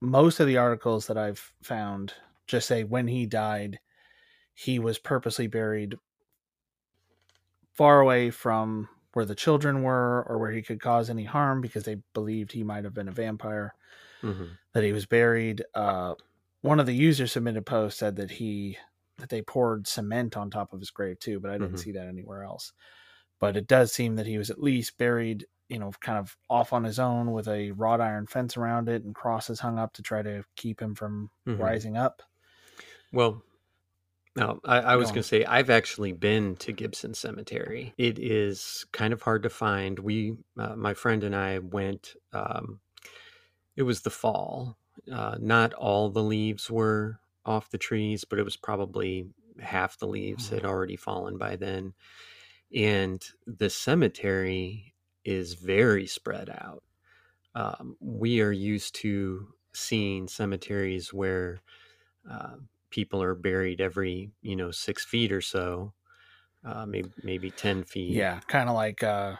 most 0.00 0.40
of 0.40 0.46
the 0.46 0.58
articles 0.58 1.06
that 1.08 1.18
I've 1.18 1.54
found 1.62 2.14
just 2.46 2.68
say 2.68 2.84
when 2.84 3.08
he 3.08 3.26
died, 3.26 3.80
he 4.54 4.78
was 4.78 4.98
purposely 4.98 5.46
buried 5.48 5.96
far 7.72 8.00
away 8.00 8.30
from 8.30 8.88
where 9.12 9.24
the 9.24 9.34
children 9.34 9.82
were 9.82 10.24
or 10.28 10.38
where 10.38 10.50
he 10.52 10.62
could 10.62 10.80
cause 10.80 11.08
any 11.10 11.24
harm 11.24 11.60
because 11.60 11.84
they 11.84 11.96
believed 12.14 12.52
he 12.52 12.62
might 12.64 12.84
have 12.84 12.94
been 12.94 13.08
a 13.08 13.12
vampire 13.12 13.74
hmm 14.22 14.58
that 14.74 14.84
he 14.84 14.92
was 14.92 15.06
buried. 15.06 15.64
Uh, 15.74 16.14
one 16.62 16.80
of 16.80 16.86
the 16.86 16.94
user 16.94 17.26
submitted 17.26 17.66
posts 17.66 17.98
said 17.98 18.16
that 18.16 18.30
he 18.32 18.78
that 19.18 19.30
they 19.30 19.42
poured 19.42 19.86
cement 19.86 20.36
on 20.36 20.50
top 20.50 20.72
of 20.72 20.80
his 20.80 20.90
grave 20.90 21.18
too, 21.18 21.40
but 21.40 21.50
I 21.50 21.58
didn't 21.58 21.78
Mhm. 21.78 21.80
see 21.80 21.92
that 21.92 22.06
anywhere 22.06 22.44
else. 22.44 22.72
But 23.40 23.56
it 23.56 23.66
does 23.66 23.92
seem 23.92 24.16
that 24.16 24.26
he 24.26 24.38
was 24.38 24.50
at 24.50 24.62
least 24.62 24.98
buried, 24.98 25.46
you 25.68 25.78
know, 25.78 25.90
kind 26.00 26.18
of 26.18 26.36
off 26.50 26.72
on 26.72 26.84
his 26.84 26.98
own 26.98 27.32
with 27.32 27.48
a 27.48 27.72
wrought 27.72 28.00
iron 28.00 28.26
fence 28.26 28.56
around 28.56 28.88
it 28.88 29.04
and 29.04 29.14
crosses 29.14 29.60
hung 29.60 29.78
up 29.78 29.92
to 29.94 30.02
try 30.02 30.22
to 30.22 30.44
keep 30.56 30.80
him 30.80 30.94
from 30.94 31.30
Mhm. 31.46 31.58
rising 31.58 31.96
up. 31.96 32.22
Well, 33.12 33.42
no, 34.36 34.60
I, 34.64 34.78
I 34.78 34.96
was 34.96 35.12
going 35.12 35.22
to 35.22 35.28
say 35.28 35.44
I've 35.44 35.70
actually 35.70 36.12
been 36.12 36.56
to 36.58 36.72
Gibson 36.72 37.14
Cemetery. 37.14 37.94
It 37.98 38.18
is 38.18 38.86
kind 38.92 39.12
of 39.12 39.22
hard 39.22 39.42
to 39.44 39.50
find. 39.50 39.98
We, 39.98 40.36
uh, 40.58 40.76
my 40.76 40.94
friend 40.94 41.24
and 41.24 41.34
I, 41.36 41.58
went. 41.60 42.16
Um, 42.32 42.80
it 43.76 43.82
was 43.84 44.02
the 44.02 44.10
fall. 44.10 44.78
Uh, 45.10 45.36
not 45.40 45.74
all 45.74 46.10
the 46.10 46.22
leaves 46.22 46.70
were 46.70 47.20
off 47.46 47.70
the 47.70 47.78
trees, 47.78 48.24
but 48.24 48.38
it 48.38 48.44
was 48.44 48.56
probably 48.56 49.28
half 49.60 49.98
the 49.98 50.08
leaves 50.08 50.48
had 50.48 50.64
already 50.64 50.96
fallen 50.96 51.38
by 51.38 51.56
then. 51.56 51.94
And 52.74 53.26
the 53.46 53.70
cemetery 53.70 54.87
is 55.24 55.54
very 55.54 56.06
spread 56.06 56.50
out. 56.50 56.84
Um, 57.54 57.96
we 58.00 58.40
are 58.42 58.52
used 58.52 58.94
to 58.96 59.54
seeing 59.74 60.28
cemeteries 60.28 61.12
where 61.14 61.62
uh, 62.30 62.56
people 62.90 63.22
are 63.22 63.34
buried 63.36 63.80
every 63.80 64.32
you 64.42 64.56
know 64.56 64.70
six 64.72 65.04
feet 65.04 65.32
or 65.32 65.42
so, 65.42 65.94
uh, 66.64 66.86
maybe 66.86 67.12
maybe 67.22 67.50
ten 67.52 67.84
feet. 67.84 68.26
Yeah, 68.26 68.40
kind 68.48 68.68
of 68.68 68.74
like 68.74 69.02
uh 69.02 69.36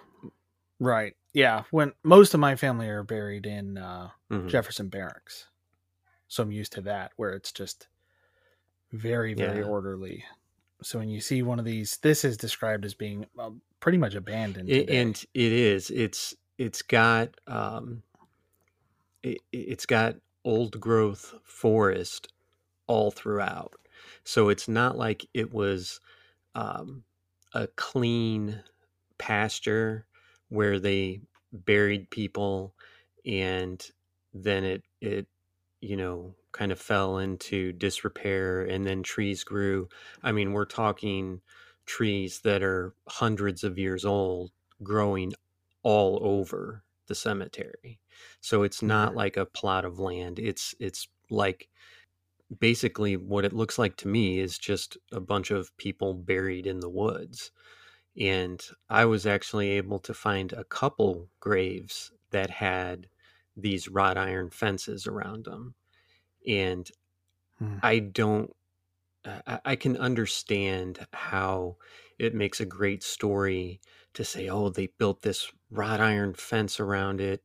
right. 0.81 1.17
Yeah, 1.35 1.65
when 1.71 1.95
most 2.05 2.35
of 2.35 2.41
my 2.41 2.57
family 2.57 2.89
are 2.89 3.03
buried 3.05 3.47
in 3.47 3.79
uh 3.79 4.11
Mhm. 4.31 4.49
Jefferson 4.49 4.89
Barracks. 4.89 5.49
So 6.29 6.43
I'm 6.45 6.53
used 6.53 6.73
to 6.75 6.83
that 6.83 7.13
where 7.17 7.33
it's 7.33 7.53
just 7.53 7.89
very 8.93 9.35
very 9.35 9.63
Yeah. 9.63 9.63
orderly. 9.63 10.25
So 10.83 10.99
when 10.99 11.09
you 11.09 11.21
see 11.21 11.43
one 11.43 11.59
of 11.59 11.65
these 11.65 11.99
this 11.99 12.25
is 12.25 12.37
described 12.37 12.85
as 12.85 12.95
being 12.95 13.27
um, 13.39 13.63
pretty 13.81 13.99
much 13.99 14.15
abandoned 14.15 14.71
It- 14.71 14.91
and 14.91 15.17
it 15.35 15.53
is. 15.53 15.91
It's 15.91 16.35
it's 16.59 16.83
got 16.83 17.31
um, 17.47 18.03
it, 19.23 19.39
it's 19.53 19.87
got 19.87 20.17
old 20.45 20.81
growth 20.81 21.35
forest 21.45 22.29
all 22.87 23.11
throughout. 23.11 23.75
So 24.25 24.49
it's 24.49 24.69
not 24.69 24.97
like 24.97 25.27
it 25.35 25.53
was 25.53 26.01
um, 26.55 27.05
a 27.55 27.67
clean 27.69 28.63
pasture 29.19 30.07
where 30.49 30.79
they 30.81 31.21
buried 31.53 32.11
people 32.11 32.75
and 33.27 33.85
then 34.35 34.65
it 34.65 34.85
it 35.01 35.27
you 35.81 35.97
know 35.97 36.35
kind 36.53 36.73
of 36.73 36.81
fell 36.81 37.19
into 37.19 37.73
disrepair 37.73 38.63
and 38.63 38.87
then 38.87 39.03
trees 39.03 39.45
grew. 39.45 39.89
I 40.23 40.33
mean, 40.33 40.53
we're 40.53 40.65
talking 40.65 41.41
trees 41.87 42.41
that 42.41 42.63
are 42.63 42.95
hundreds 43.09 43.65
of 43.65 43.79
years 43.79 44.05
old 44.05 44.51
growing 44.83 45.33
all 45.83 46.19
over 46.23 46.85
the 47.07 47.15
cemetery. 47.15 47.99
So 48.41 48.63
it's 48.63 48.83
not 48.83 49.11
mm-hmm. 49.11 49.19
like 49.19 49.37
a 49.37 49.47
plot 49.47 49.85
of 49.85 49.99
land. 49.99 50.39
It's 50.39 50.75
it's 50.79 51.09
like 51.31 51.69
basically 52.61 53.17
what 53.17 53.45
it 53.45 53.53
looks 53.53 53.79
like 53.79 53.97
to 53.97 54.09
me 54.09 54.39
is 54.39 54.59
just 54.59 54.97
a 55.13 55.21
bunch 55.21 55.51
of 55.51 55.77
people 55.77 56.15
buried 56.15 56.67
in 56.67 56.81
the 56.81 56.89
woods. 56.89 57.51
And 58.19 58.61
I 58.89 59.05
was 59.05 59.27
actually 59.27 59.71
able 59.71 59.99
to 60.01 60.15
find 60.15 60.53
a 60.53 60.65
couple 60.65 61.29
graves 61.41 62.11
that 62.31 62.51
had 62.51 63.09
these 63.61 63.89
wrought 63.89 64.19
iron 64.19 64.51
fences 64.51 65.07
around 65.07 65.45
them. 65.45 65.75
And 66.47 66.91
Hmm. 67.59 67.79
I 67.83 67.99
don't 68.01 68.55
I, 69.25 69.61
I 69.65 69.77
can 69.77 69.97
understand 69.97 71.07
how 71.13 71.79
it 72.19 72.35
makes 72.35 72.61
a 72.61 72.67
great 72.67 73.03
story 73.03 73.81
to 74.15 74.25
say, 74.25 74.49
oh, 74.49 74.71
they 74.71 74.89
built 74.89 75.23
this 75.23 75.53
wrought 75.71 76.01
iron 76.01 76.35
fence 76.35 76.81
around 76.81 77.21
it 77.21 77.45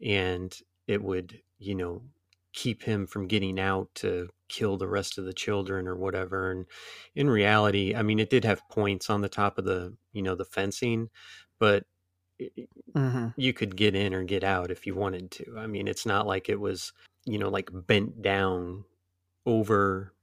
and 0.00 0.56
it 0.86 1.02
would, 1.02 1.42
you 1.58 1.74
know, 1.74 2.04
keep 2.52 2.82
him 2.82 3.06
from 3.06 3.28
getting 3.28 3.60
out 3.60 3.94
to 3.96 4.28
kill 4.48 4.76
the 4.76 4.88
rest 4.88 5.18
of 5.18 5.24
the 5.24 5.32
children 5.32 5.86
or 5.86 5.96
whatever. 5.96 6.50
And 6.50 6.66
in 7.14 7.30
reality, 7.30 7.94
I 7.94 8.02
mean, 8.02 8.18
it 8.18 8.30
did 8.30 8.44
have 8.44 8.68
points 8.70 9.08
on 9.08 9.20
the 9.20 9.28
top 9.28 9.58
of 9.58 9.64
the, 9.64 9.96
you 10.12 10.22
know, 10.22 10.34
the 10.34 10.44
fencing, 10.44 11.10
but 11.58 11.84
Mhm. 12.94 13.34
you 13.36 13.52
could 13.52 13.76
get 13.76 13.94
in 13.94 14.14
or 14.14 14.24
get 14.24 14.44
out 14.44 14.70
if 14.70 14.86
you 14.86 14.94
wanted 14.94 15.30
to. 15.32 15.56
I 15.58 15.66
mean, 15.66 15.88
it's 15.88 16.06
not 16.06 16.26
like 16.26 16.48
it 16.48 16.60
was, 16.60 16.92
you 17.24 17.38
know, 17.38 17.48
like 17.48 17.70
bent 17.72 18.22
down 18.22 18.84
over 19.46 20.14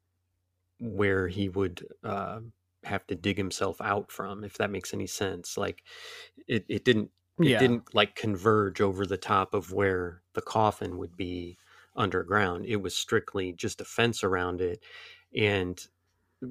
where 0.79 1.27
he 1.27 1.49
would 1.49 1.87
uh, 2.03 2.41
have 2.83 3.07
to 3.07 3.15
dig 3.15 3.37
himself 3.37 3.81
out 3.81 4.11
from, 4.11 4.43
if 4.43 4.57
that 4.57 4.71
makes 4.71 4.93
any 4.93 5.07
sense. 5.07 5.57
Like 5.57 5.83
it, 6.47 6.65
it 6.69 6.85
didn't, 6.85 7.11
it 7.43 7.57
Yeah. 7.57 7.57
didn't 7.57 7.93
like 7.95 8.15
converge 8.15 8.81
over 8.81 9.05
the 9.05 9.17
top 9.17 9.53
of 9.53 9.73
where 9.73 10.23
the 10.33 10.41
coffin 10.41 10.97
would 10.97 11.17
be 11.17 11.57
underground. 11.95 12.65
It 12.65 12.77
was 12.77 12.97
strictly 12.97 13.53
just 13.53 13.81
a 13.81 13.85
fence 13.85 14.23
around 14.23 14.61
it. 14.61 14.83
And 15.35 15.79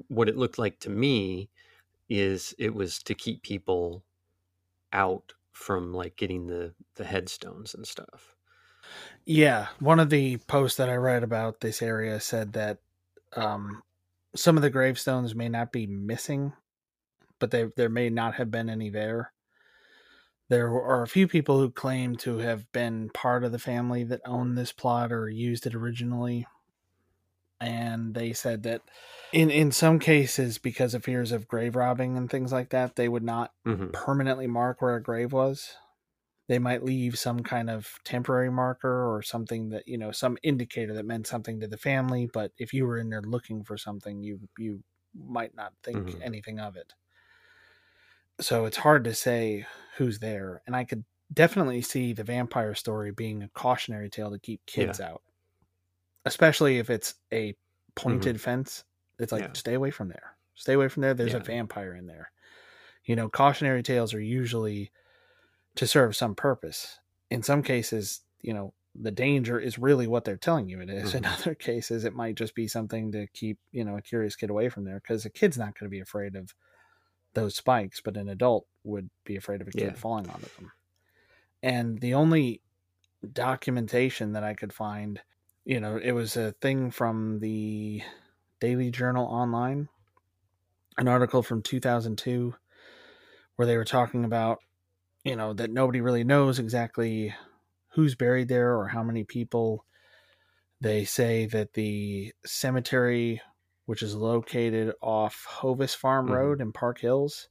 what 0.09 0.29
it 0.29 0.37
looked 0.37 0.59
like 0.59 0.79
to 0.81 0.89
me 0.91 1.49
is 2.09 2.55
it 2.59 2.73
was 2.75 2.99
to 3.03 3.15
keep 3.15 3.43
people 3.43 4.05
out 4.93 5.33
from 5.57 5.91
like 5.91 6.15
getting 6.15 6.45
the 6.45 6.73
the 6.95 7.03
headstones 7.03 7.73
and 7.73 7.85
stuff. 7.85 8.35
Yeah, 9.25 9.67
one 9.79 9.99
of 9.99 10.09
the 10.09 10.37
posts 10.37 10.77
that 10.77 10.87
I 10.87 10.95
read 10.95 11.23
about 11.23 11.59
this 11.59 11.81
area 11.81 12.19
said 12.19 12.53
that 12.53 12.77
um, 13.35 13.81
some 14.35 14.55
of 14.55 14.63
the 14.63 14.69
gravestones 14.69 15.35
may 15.35 15.49
not 15.49 15.71
be 15.71 15.87
missing, 15.87 16.53
but 17.39 17.51
they 17.51 17.65
there 17.75 17.89
may 17.89 18.09
not 18.09 18.35
have 18.35 18.51
been 18.51 18.69
any 18.69 18.89
there. 18.89 19.33
There 20.49 20.67
are 20.67 21.01
a 21.01 21.07
few 21.07 21.27
people 21.27 21.59
who 21.59 21.71
claim 21.71 22.15
to 22.17 22.37
have 22.37 22.71
been 22.71 23.09
part 23.13 23.43
of 23.43 23.51
the 23.51 23.59
family 23.59 24.05
that 24.05 24.21
owned 24.25 24.57
this 24.57 24.71
plot 24.71 25.11
or 25.11 25.27
used 25.27 25.65
it 25.65 25.75
originally, 25.75 26.47
and 27.59 28.13
they 28.13 28.33
said 28.33 28.63
that 28.63 28.83
in 29.31 29.49
in 29.49 29.71
some 29.71 29.99
cases, 29.99 30.57
because 30.57 30.93
of 30.93 31.03
fears 31.03 31.31
of 31.31 31.47
grave 31.47 31.75
robbing 31.75 32.17
and 32.17 32.29
things 32.29 32.51
like 32.51 32.69
that, 32.69 32.95
they 32.95 33.09
would 33.09 33.23
not 33.23 33.53
hmm 33.65 33.91
permanently 33.91 34.47
mark 34.47 34.81
where 34.81 34.95
a 34.95 35.03
grave 35.03 35.33
was. 35.33 35.75
They 36.49 36.59
might 36.59 36.83
leave 36.83 37.19
some 37.19 37.43
kind 37.43 37.69
of 37.69 37.99
temporary 38.05 38.51
marker 38.51 39.05
or 39.13 39.21
something 39.23 39.69
that 39.69 39.87
you 39.87 39.97
know, 39.97 40.11
some 40.11 40.37
indicator 40.43 40.93
that 40.95 41.05
meant 41.05 41.27
something 41.27 41.59
to 41.61 41.67
the 41.67 41.77
family. 41.77 42.29
But 42.31 42.53
if 42.57 42.73
you 42.73 42.85
were 42.87 42.97
in 42.99 43.09
there 43.09 43.21
looking 43.23 43.63
for 43.65 43.77
something, 43.77 44.23
you 44.23 44.49
you 44.57 44.83
might 45.15 45.55
not 45.55 45.73
think 45.83 46.03
Mhm. 46.03 46.21
anything 46.21 46.59
of 46.59 46.75
it. 46.77 46.93
So 48.39 48.65
it's 48.65 48.77
hard 48.77 49.03
to 49.05 49.13
say 49.13 49.65
who's 49.97 50.19
there, 50.19 50.61
and 50.67 50.75
I 50.75 50.83
could 50.83 51.05
definitely 51.33 51.81
see 51.81 52.13
the 52.13 52.23
vampire 52.23 52.75
story 52.75 53.11
being 53.11 53.41
a 53.43 53.49
cautionary 53.49 54.09
tale 54.09 54.31
to 54.31 54.39
keep 54.39 54.65
kids 54.65 54.99
out, 54.99 55.23
especially 56.27 56.77
if 56.79 56.89
it's 56.89 57.15
a 57.33 57.55
pointed 57.95 58.39
fence. 58.39 58.83
It's 59.19 59.31
like 59.31 59.43
Yeah. 59.43 59.53
stay 59.53 59.73
away 59.73 59.91
from 59.91 60.09
there. 60.09 60.35
Stay 60.55 60.73
away 60.73 60.87
from 60.89 61.01
there. 61.01 61.13
There's 61.13 61.33
a 61.33 61.39
vampire 61.39 61.95
in 61.95 62.07
there. 62.07 62.31
You 63.05 63.15
know, 63.15 63.29
cautionary 63.29 63.83
tales 63.83 64.13
are 64.13 64.21
usually 64.21 64.91
to 65.75 65.87
serve 65.87 66.15
some 66.15 66.35
purpose. 66.35 66.99
In 67.29 67.41
some 67.43 67.63
cases, 67.63 68.21
you 68.41 68.53
know, 68.53 68.73
the 68.99 69.11
danger 69.11 69.59
is 69.59 69.77
really 69.77 70.07
what 70.07 70.23
they're 70.25 70.37
telling 70.37 70.67
you 70.67 70.81
it 70.81 70.89
is. 70.89 71.13
In 71.13 71.23
Mhm. 71.23 71.39
other 71.41 71.55
cases, 71.69 72.03
it 72.03 72.15
might 72.15 72.35
just 72.35 72.55
be 72.55 72.67
something 72.67 73.11
to 73.11 73.27
keep 73.27 73.59
you 73.71 73.83
know 73.85 73.95
a 73.97 74.01
curious 74.01 74.35
kid 74.35 74.49
away 74.49 74.69
from 74.69 74.85
there 74.85 74.99
because 74.99 75.25
a 75.25 75.29
kid's 75.29 75.57
not 75.57 75.77
going 75.77 75.85
to 75.85 75.95
be 75.95 75.99
afraid 75.99 76.35
of 76.35 76.53
those 77.33 77.55
spikes, 77.55 78.01
but 78.01 78.17
an 78.17 78.29
adult 78.29 78.65
would 78.83 79.09
be 79.23 79.35
afraid 79.35 79.61
of 79.61 79.67
a 79.67 79.71
kid 79.71 79.81
Yeah. 79.81 79.93
falling 79.93 80.27
onto 80.29 80.47
them. 80.55 80.71
And 81.61 81.99
the 81.99 82.13
only 82.15 82.61
documentation 83.33 84.33
that 84.33 84.43
I 84.43 84.53
could 84.53 84.73
find, 84.73 85.21
you 85.67 85.81
know, 85.81 85.97
it 85.97 86.13
was 86.13 86.37
a 86.37 86.53
thing 86.53 86.91
from 86.91 87.39
the 87.41 88.01
Daily 88.61 88.89
Journal 88.89 89.25
Online, 89.25 89.89
an 90.97 91.09
article 91.09 91.43
from 91.43 91.61
2002 91.61 92.55
where 93.57 93.65
they 93.67 93.77
were 93.77 93.85
talking 93.85 94.23
about, 94.23 94.59
you 95.23 95.35
know, 95.35 95.53
that 95.53 95.71
nobody 95.71 96.01
really 96.01 96.23
knows 96.23 96.59
exactly 96.59 97.35
who's 97.89 98.15
buried 98.15 98.47
there 98.47 98.77
or 98.77 98.87
how 98.87 99.03
many 99.03 99.25
people. 99.25 99.85
They 100.81 101.05
say 101.05 101.47
that 101.47 101.73
the 101.73 102.33
cemetery, 102.45 103.41
which 103.85 104.01
is 104.03 104.15
located 104.15 104.95
off 105.01 105.45
Hovis 105.47 105.95
Farm 105.95 106.27
Mhm. 106.27 106.33
Road 106.33 106.61
in 106.61 106.71
Park 106.71 106.99
Hills, 106.99 107.49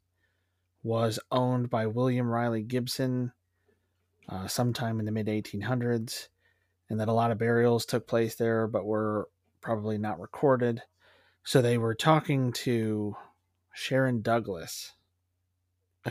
was 0.83 1.19
owned 1.31 1.71
by 1.71 1.87
William 1.87 2.29
Riley 2.29 2.65
Gibson 2.65 3.33
uh, 4.29 4.49
sometime 4.49 4.99
in 5.01 5.07
the 5.07 5.13
mid 5.13 5.29
1800s, 5.29 6.29
and 6.89 7.01
that 7.01 7.09
a 7.09 7.13
lot 7.13 7.31
of 7.31 7.39
burials 7.39 7.87
took 7.87 8.07
place 8.07 8.35
there 8.37 8.67
but 8.67 8.85
were 8.85 9.29
probably 9.61 9.99
not 9.99 10.21
recorded. 10.21 10.83
So 11.45 11.63
they 11.63 11.79
were 11.79 11.95
talking 11.95 12.53
to 12.53 13.17
Sharon 13.75 14.23
Douglas, 14.23 14.95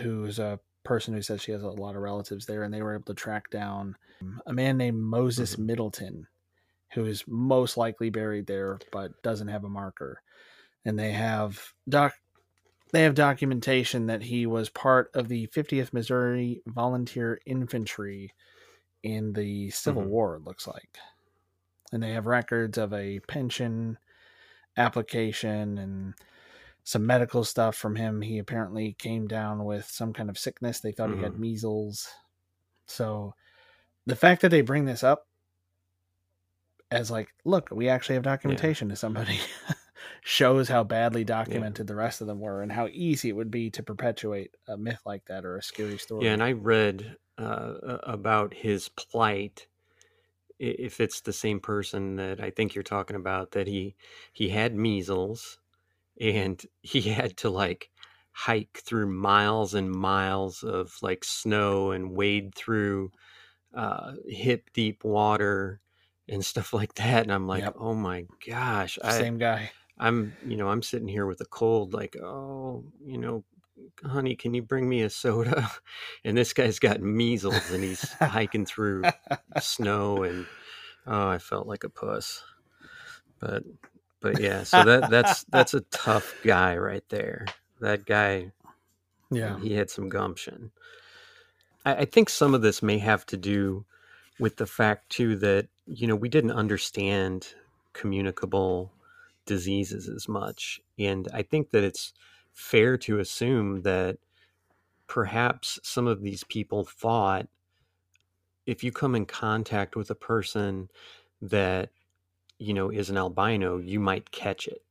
who's 0.01 0.39
a 0.39 0.59
person 0.83 1.13
who 1.13 1.21
says 1.21 1.41
she 1.41 1.51
has 1.51 1.63
a 1.63 1.67
lot 1.69 1.95
of 1.95 2.01
relatives 2.01 2.45
there, 2.45 2.63
and 2.63 2.73
they 2.73 2.81
were 2.81 2.93
able 2.93 3.05
to 3.05 3.13
track 3.13 3.49
down 3.49 3.95
a 4.45 4.53
man 4.53 4.77
named 4.77 4.99
Moses 5.01 5.55
Mhm. 5.55 5.65
Middleton, 5.65 6.27
who 6.93 7.05
is 7.05 7.27
most 7.27 7.77
likely 7.77 8.09
buried 8.09 8.47
there 8.47 8.79
but 8.91 9.21
doesn't 9.23 9.47
have 9.49 9.63
a 9.63 9.69
marker. 9.69 10.21
And 10.85 10.97
they 10.99 11.11
have 11.13 11.73
doc 11.89 12.15
they 12.91 13.03
have 13.03 13.15
documentation 13.15 14.07
that 14.07 14.23
he 14.23 14.45
was 14.45 14.69
part 14.69 15.11
of 15.15 15.27
the 15.27 15.47
50th 15.47 15.93
Missouri 15.93 16.61
Volunteer 16.67 17.41
Infantry 17.45 18.33
in 19.05 19.33
the 19.33 19.69
Civil 19.71 20.03
Mhm. 20.03 20.09
War, 20.09 20.35
it 20.35 20.43
looks 20.43 20.67
like. 20.67 20.97
And 21.91 22.01
they 22.03 22.11
have 22.13 22.25
records 22.27 22.77
of 22.77 22.93
a 22.93 23.19
pension 23.21 23.97
application 24.77 25.77
and 25.77 26.15
some 26.83 27.05
medical 27.05 27.43
stuff 27.43 27.75
from 27.75 27.95
him. 27.95 28.21
He 28.21 28.39
apparently 28.39 28.93
came 28.93 29.27
down 29.27 29.65
with 29.65 29.85
some 29.85 30.13
kind 30.13 30.29
of 30.29 30.37
sickness. 30.37 30.79
They 30.81 30.91
thought 30.93 31.11
he 31.11 31.21
had 31.21 31.33
Mhm. 31.33 31.39
measles. 31.39 32.09
So 32.87 33.35
the 34.05 34.15
fact 34.15 34.41
that 34.43 34.49
they 34.51 34.61
bring 34.61 34.85
this 34.85 35.03
up 35.03 35.27
as 36.91 37.09
like, 37.11 37.29
look, 37.43 37.69
we 37.71 37.89
actually 37.89 38.15
have 38.15 38.23
documentation 38.23 38.89
to 38.89 38.95
somebody 38.95 39.39
shows 40.23 40.69
how 40.69 40.83
badly 40.83 41.23
documented 41.23 41.87
the 41.87 41.95
rest 41.95 42.21
of 42.21 42.27
them 42.27 42.39
were 42.39 42.61
and 42.61 42.71
how 42.71 42.87
easy 42.91 43.29
it 43.29 43.35
would 43.35 43.51
be 43.51 43.69
to 43.71 43.83
perpetuate 43.83 44.55
a 44.67 44.77
myth 44.77 45.01
like 45.05 45.25
that 45.25 45.45
or 45.45 45.57
a 45.57 45.63
scary 45.63 45.97
story. 45.97 46.25
Yeah, 46.25 46.33
and 46.33 46.43
I 46.43 46.51
read 46.53 47.17
uh, 47.37 47.99
about 48.03 48.53
his 48.53 48.89
plight. 48.89 49.67
If 50.59 51.01
it's 51.01 51.21
the 51.21 51.33
same 51.33 51.59
person 51.59 52.15
that 52.17 52.39
I 52.41 52.49
think 52.49 52.75
you're 52.75 52.83
talking 52.83 53.15
about, 53.17 53.51
that 53.51 53.67
he 53.67 53.95
he 54.33 54.49
had 54.49 54.75
measles, 54.75 55.59
and 56.19 56.63
he 56.83 57.01
had 57.03 57.37
to 57.39 57.49
like 57.49 57.91
hike 58.33 58.79
through 58.85 59.07
miles 59.07 59.73
and 59.75 59.91
miles 59.91 60.63
of 60.63 60.95
like 61.01 61.23
snow 61.25 61.91
and 61.91 62.15
wade 62.15 62.55
through 62.55 63.11
uh, 63.73 64.15
hip 64.27 64.69
deep 64.73 65.03
water 65.03 65.81
and 66.29 66.45
stuff 66.45 66.73
like 66.79 66.95
that. 66.95 67.23
And 67.23 67.33
I'm 67.33 67.47
like, 67.47 67.67
Yep. 67.67 67.75
oh 67.75 67.95
my 67.95 68.27
gosh, 68.47 68.99
I, 69.03 69.25
Same 69.25 69.37
guy. 69.37 69.71
I'm, 69.97 70.37
you 70.41 70.57
know, 70.57 70.69
I'm 70.69 70.83
sitting 70.83 71.07
here 71.07 71.25
with 71.25 71.41
a 71.41 71.45
cold, 71.45 71.93
like, 71.93 72.15
oh, 72.17 72.85
you 72.99 73.17
know, 73.17 73.45
honey, 74.03 74.35
can 74.35 74.53
you 74.53 74.61
bring 74.61 74.87
me 74.87 75.01
a 75.01 75.09
soda? 75.09 75.69
And 76.23 76.35
this 76.35 76.53
guy's 76.53 76.79
got 76.79 77.01
measles 77.01 77.69
and 77.71 77.83
he's 77.83 78.01
hiking 78.13 78.65
through 78.65 79.03
snow 79.59 80.23
and 80.23 80.45
oh, 81.05 81.29
I 81.29 81.37
felt 81.37 81.67
like 81.67 81.83
a 81.83 81.89
puss. 81.89 82.43
But 83.39 83.63
but 84.21 84.39
yeah, 84.39 84.63
so 84.63 84.83
that 84.85 85.09
that's 85.09 85.43
that's 85.45 85.75
a 85.75 85.81
tough 85.81 86.33
guy 86.43 86.77
right 86.77 87.03
there. 87.09 87.45
That 87.79 88.05
guy 88.05 88.51
Yeah. 89.29 89.59
he 89.59 89.73
had 89.73 89.89
some 89.91 90.09
gumption. 90.09 90.71
I, 91.85 91.95
I 91.95 92.05
think 92.05 92.29
some 92.29 92.55
of 92.55 92.61
this 92.63 92.81
may 92.81 92.97
have 92.97 93.25
to 93.27 93.37
do 93.37 93.85
with 94.39 94.57
the 94.57 94.65
fact 94.65 95.09
too 95.09 95.35
that 95.37 95.67
you 95.85 96.07
know 96.07 96.15
we 96.15 96.29
didn't 96.29 96.51
understand 96.51 97.53
communicable 97.93 98.91
diseases 99.45 100.09
as 100.09 100.27
much, 100.27 100.81
and 100.97 101.27
I 101.33 101.43
think 101.43 101.69
that 101.69 101.83
it's 101.83 102.13
fair 102.55 102.97
to 102.97 103.19
assume 103.19 103.83
that 103.83 104.17
perhaps 105.07 105.79
some 105.83 106.07
of 106.07 106.21
these 106.21 106.43
people 106.45 106.83
thought 106.83 107.47
if 108.65 108.83
you 108.83 108.91
come 108.91 109.15
in 109.15 109.25
contact 109.25 109.95
with 109.95 110.09
a 110.09 110.15
person 110.15 110.89
that 111.41 111.89
you 112.57 112.73
know 112.73 112.89
is 112.89 113.09
an 113.09 113.17
albino, 113.17 113.77
you 113.77 113.99
might 113.99 114.31
catch 114.31 114.67
it. 114.67 114.83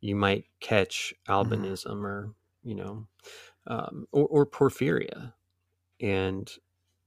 You 0.00 0.16
might 0.16 0.46
catch 0.60 1.14
albinism 1.28 2.02
or 2.02 2.32
you 2.64 2.74
know 2.74 3.06
um, 3.66 4.08
or, 4.10 4.26
or 4.26 4.46
porphyria, 4.46 5.32
and 6.00 6.50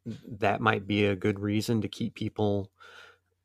that 0.05 0.61
might 0.61 0.87
be 0.87 1.05
a 1.05 1.15
good 1.15 1.39
reason 1.39 1.81
to 1.81 1.87
keep 1.87 2.15
people 2.15 2.71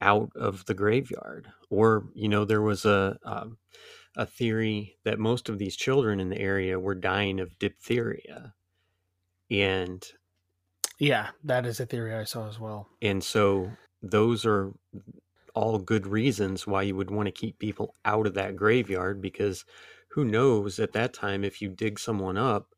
out 0.00 0.30
of 0.36 0.64
the 0.66 0.74
graveyard. 0.74 1.48
Or 1.68 2.04
you 2.14 2.28
know 2.28 2.44
there 2.44 2.62
was 2.62 2.84
a 2.84 3.18
um, 3.24 3.58
a 4.16 4.26
theory 4.26 4.98
that 5.04 5.18
most 5.18 5.48
of 5.48 5.58
these 5.58 5.76
children 5.76 6.20
in 6.20 6.28
the 6.30 6.38
area 6.40 6.78
were 6.80 6.94
dying 6.94 7.40
of 7.40 7.58
diphtheria, 7.58 8.54
and 9.50 10.06
Yeah, 10.98 11.30
that 11.44 11.66
is 11.66 11.80
a 11.80 11.86
theory 11.86 12.14
I 12.14 12.24
saw 12.24 12.48
as 12.48 12.58
well. 12.58 12.88
and 13.02 13.22
so 13.24 13.70
those 14.02 14.44
are 14.46 14.72
all 15.54 15.78
good 15.78 16.06
reasons 16.06 16.66
why 16.66 16.82
you 16.82 16.96
would 16.96 17.10
want 17.10 17.26
to 17.26 17.32
keep 17.32 17.58
people 17.58 17.94
out 18.04 18.26
of 18.26 18.34
that 18.34 18.56
graveyard 18.56 19.20
because 19.20 19.64
who 20.10 20.24
knows 20.24 20.78
at 20.78 20.92
that 20.92 21.12
time 21.12 21.44
if 21.44 21.60
you 21.62 21.68
dig 21.68 21.98
someone 21.98 22.36
up, 22.38 22.74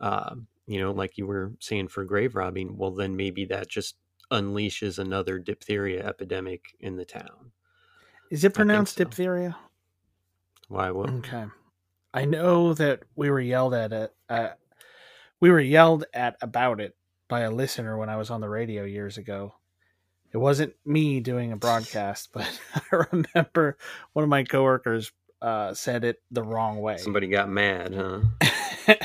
uh, 0.00 0.34
you 0.66 0.78
know, 0.80 0.92
like 0.92 1.18
you 1.18 1.26
were 1.26 1.52
saying 1.60 1.88
for 1.88 2.04
grave 2.04 2.34
robbing, 2.36 2.76
well, 2.76 2.92
then 2.92 3.16
maybe 3.16 3.44
that 3.46 3.68
just 3.68 3.96
unleashes 4.32 4.98
another 4.98 5.38
diphtheria 5.38 6.04
epidemic 6.06 6.76
in 6.80 6.96
the 6.96 7.04
town. 7.04 7.52
Is 8.30 8.44
it 8.44 8.54
pronounced 8.54 8.96
so. 8.96 9.04
diphtheria? 9.04 9.56
Why? 10.68 10.90
What? 10.90 11.10
Okay. 11.10 11.46
I 12.14 12.24
know 12.24 12.74
that 12.74 13.02
we 13.16 13.30
were 13.30 13.40
yelled 13.40 13.74
at 13.74 13.92
it. 13.92 14.14
Uh, 14.28 14.50
we 15.40 15.50
were 15.50 15.60
yelled 15.60 16.04
at 16.14 16.36
about 16.40 16.80
it 16.80 16.96
by 17.28 17.40
a 17.40 17.50
listener 17.50 17.96
when 17.96 18.08
I 18.08 18.16
was 18.16 18.30
on 18.30 18.40
the 18.40 18.48
radio 18.48 18.84
years 18.84 19.18
ago. 19.18 19.54
It 20.32 20.38
wasn't 20.38 20.74
me 20.84 21.20
doing 21.20 21.52
a 21.52 21.56
broadcast, 21.56 22.30
but 22.34 22.48
I 22.92 23.06
remember 23.12 23.76
one 24.12 24.22
of 24.22 24.28
my 24.28 24.44
coworkers 24.44 25.12
uh, 25.40 25.74
said 25.74 26.04
it 26.04 26.20
the 26.30 26.42
wrong 26.42 26.80
way. 26.80 26.96
Somebody 26.98 27.28
got 27.28 27.48
mad, 27.48 27.94
huh? 27.94 28.20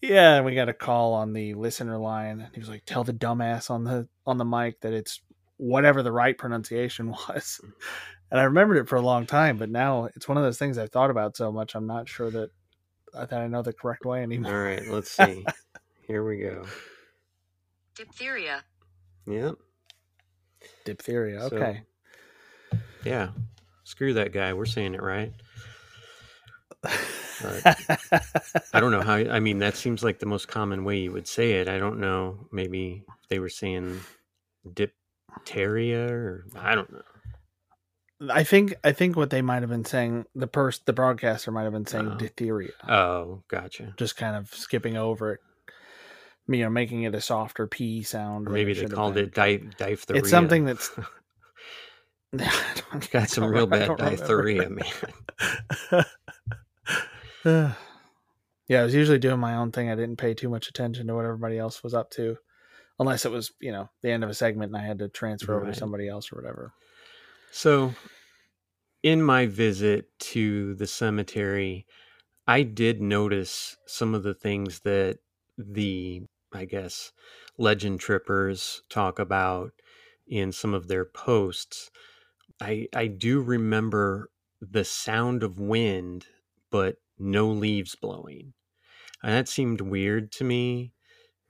yeah, 0.00 0.36
and 0.36 0.44
we 0.44 0.54
got 0.54 0.68
a 0.68 0.74
call 0.74 1.14
on 1.14 1.32
the 1.32 1.54
listener 1.54 1.96
line. 1.96 2.40
and 2.40 2.54
He 2.54 2.60
was 2.60 2.68
like, 2.68 2.84
"Tell 2.84 3.04
the 3.04 3.12
dumbass 3.12 3.70
on 3.70 3.84
the 3.84 4.08
on 4.26 4.38
the 4.38 4.44
mic 4.44 4.80
that 4.80 4.92
it's 4.92 5.20
whatever 5.58 6.02
the 6.02 6.12
right 6.12 6.36
pronunciation 6.36 7.10
was." 7.10 7.60
And 8.30 8.38
I 8.40 8.44
remembered 8.44 8.76
it 8.78 8.88
for 8.88 8.96
a 8.96 9.00
long 9.02 9.26
time, 9.26 9.56
but 9.56 9.68
now 9.70 10.04
it's 10.14 10.28
one 10.28 10.36
of 10.38 10.44
those 10.44 10.58
things 10.58 10.78
I've 10.78 10.90
thought 10.90 11.10
about 11.10 11.36
so 11.36 11.50
much. 11.50 11.74
I'm 11.74 11.86
not 11.86 12.08
sure 12.08 12.30
that 12.30 12.50
uh, 13.12 13.26
that 13.26 13.40
I 13.40 13.46
know 13.48 13.62
the 13.62 13.72
correct 13.72 14.04
way 14.04 14.22
anymore. 14.22 14.52
All 14.54 14.62
right, 14.62 14.86
let's 14.88 15.10
see. 15.10 15.44
Here 16.06 16.24
we 16.24 16.38
go. 16.38 16.64
Diphtheria. 17.96 18.62
Yep. 19.26 19.56
Diphtheria. 20.84 21.48
So- 21.48 21.56
Okay. 21.56 21.82
Yeah. 23.04 23.30
Screw 23.84 24.14
that 24.14 24.32
guy. 24.32 24.52
We're 24.52 24.66
saying 24.66 24.94
it 24.94 25.02
right. 25.02 25.32
I 26.84 28.80
don't 28.80 28.92
know 28.92 29.00
how. 29.02 29.14
I 29.14 29.40
mean, 29.40 29.58
that 29.58 29.74
seems 29.76 30.02
like 30.04 30.18
the 30.18 30.26
most 30.26 30.46
common 30.48 30.84
way 30.84 30.98
you 30.98 31.12
would 31.12 31.26
say 31.26 31.52
it. 31.52 31.68
I 31.68 31.78
don't 31.78 31.98
know. 31.98 32.46
Maybe 32.52 33.02
they 33.28 33.38
were 33.38 33.48
saying 33.48 34.00
diphtheria, 34.74 36.06
or 36.12 36.44
I 36.56 36.74
don't 36.74 36.92
know. 36.92 37.02
I 38.28 38.44
think 38.44 38.74
I 38.84 38.92
think 38.92 39.16
what 39.16 39.30
they 39.30 39.40
might 39.40 39.62
have 39.62 39.70
been 39.70 39.84
saying 39.84 40.26
the 40.34 40.46
person 40.46 40.82
the 40.84 40.92
broadcaster 40.92 41.50
might 41.50 41.62
have 41.62 41.72
been 41.72 41.86
saying 41.86 42.10
Oh. 42.12 42.16
diphtheria, 42.18 42.72
Oh, 42.88 43.42
gotcha. 43.48 43.94
just 43.96 44.16
kind 44.16 44.36
of 44.36 44.52
skipping 44.54 44.96
over 44.96 45.34
it. 45.34 45.40
You 46.48 46.64
know, 46.64 46.70
making 46.70 47.04
it 47.04 47.14
a 47.14 47.20
softer 47.20 47.66
p 47.66 48.02
sound. 48.02 48.48
Or 48.48 48.50
maybe 48.50 48.74
they 48.74 48.86
called 48.86 49.16
it 49.16 49.32
di- 49.34 49.56
diphtheria. 49.78 50.20
It's 50.20 50.30
something 50.30 50.64
that's 50.64 50.90
got 53.10 53.28
some 53.30 53.44
real 53.46 53.66
bad 53.66 53.96
diphtheria, 53.96 54.68
man. 54.70 54.84
yeah, 58.68 58.80
I 58.80 58.84
was 58.84 58.94
usually 58.94 59.18
doing 59.18 59.40
my 59.40 59.54
own 59.56 59.72
thing. 59.72 59.90
I 59.90 59.94
didn't 59.94 60.16
pay 60.16 60.34
too 60.34 60.48
much 60.48 60.68
attention 60.68 61.06
to 61.06 61.14
what 61.14 61.24
everybody 61.24 61.58
else 61.58 61.82
was 61.82 61.94
up 61.94 62.10
to. 62.12 62.36
unless 62.98 63.24
it 63.24 63.32
was 63.32 63.52
you 63.60 63.72
know 63.72 63.88
the 64.02 64.10
end 64.10 64.22
of 64.24 64.30
a 64.30 64.34
segment 64.34 64.72
and 64.72 64.80
I 64.82 64.86
had 64.86 64.98
to 64.98 65.08
transfer 65.08 65.54
over 65.56 65.66
to 65.66 65.74
somebody 65.74 66.08
else 66.08 66.32
or 66.32 66.36
whatever. 66.36 66.72
So, 67.50 67.94
in 69.02 69.22
my 69.22 69.46
visit 69.46 70.06
to 70.18 70.74
the 70.74 70.86
cemetery, 70.86 71.86
I 72.46 72.62
did 72.64 73.02
notice 73.02 73.76
some 73.86 74.14
of 74.14 74.22
the 74.24 74.34
things 74.34 74.80
that 74.80 75.20
the, 75.58 76.22
I 76.52 76.66
guess, 76.66 77.12
legend 77.58 78.00
trippers 78.00 78.82
talk 78.90 79.18
about 79.18 79.72
in 80.28 80.52
some 80.52 80.74
of 80.74 80.88
their 80.88 81.04
posts. 81.04 81.90
I 82.60 82.88
I 82.94 83.08
do 83.08 83.40
remember 83.42 84.30
the 84.60 84.84
sound 84.84 85.42
of 85.44 85.60
wind, 85.60 86.26
but 86.70 86.98
no 87.18 87.50
leaves 87.50 87.96
blowing. 87.96 88.54
And 89.22 89.32
that 89.32 89.48
seemed 89.48 89.80
weird 89.80 90.32
to 90.32 90.44
me 90.44 90.92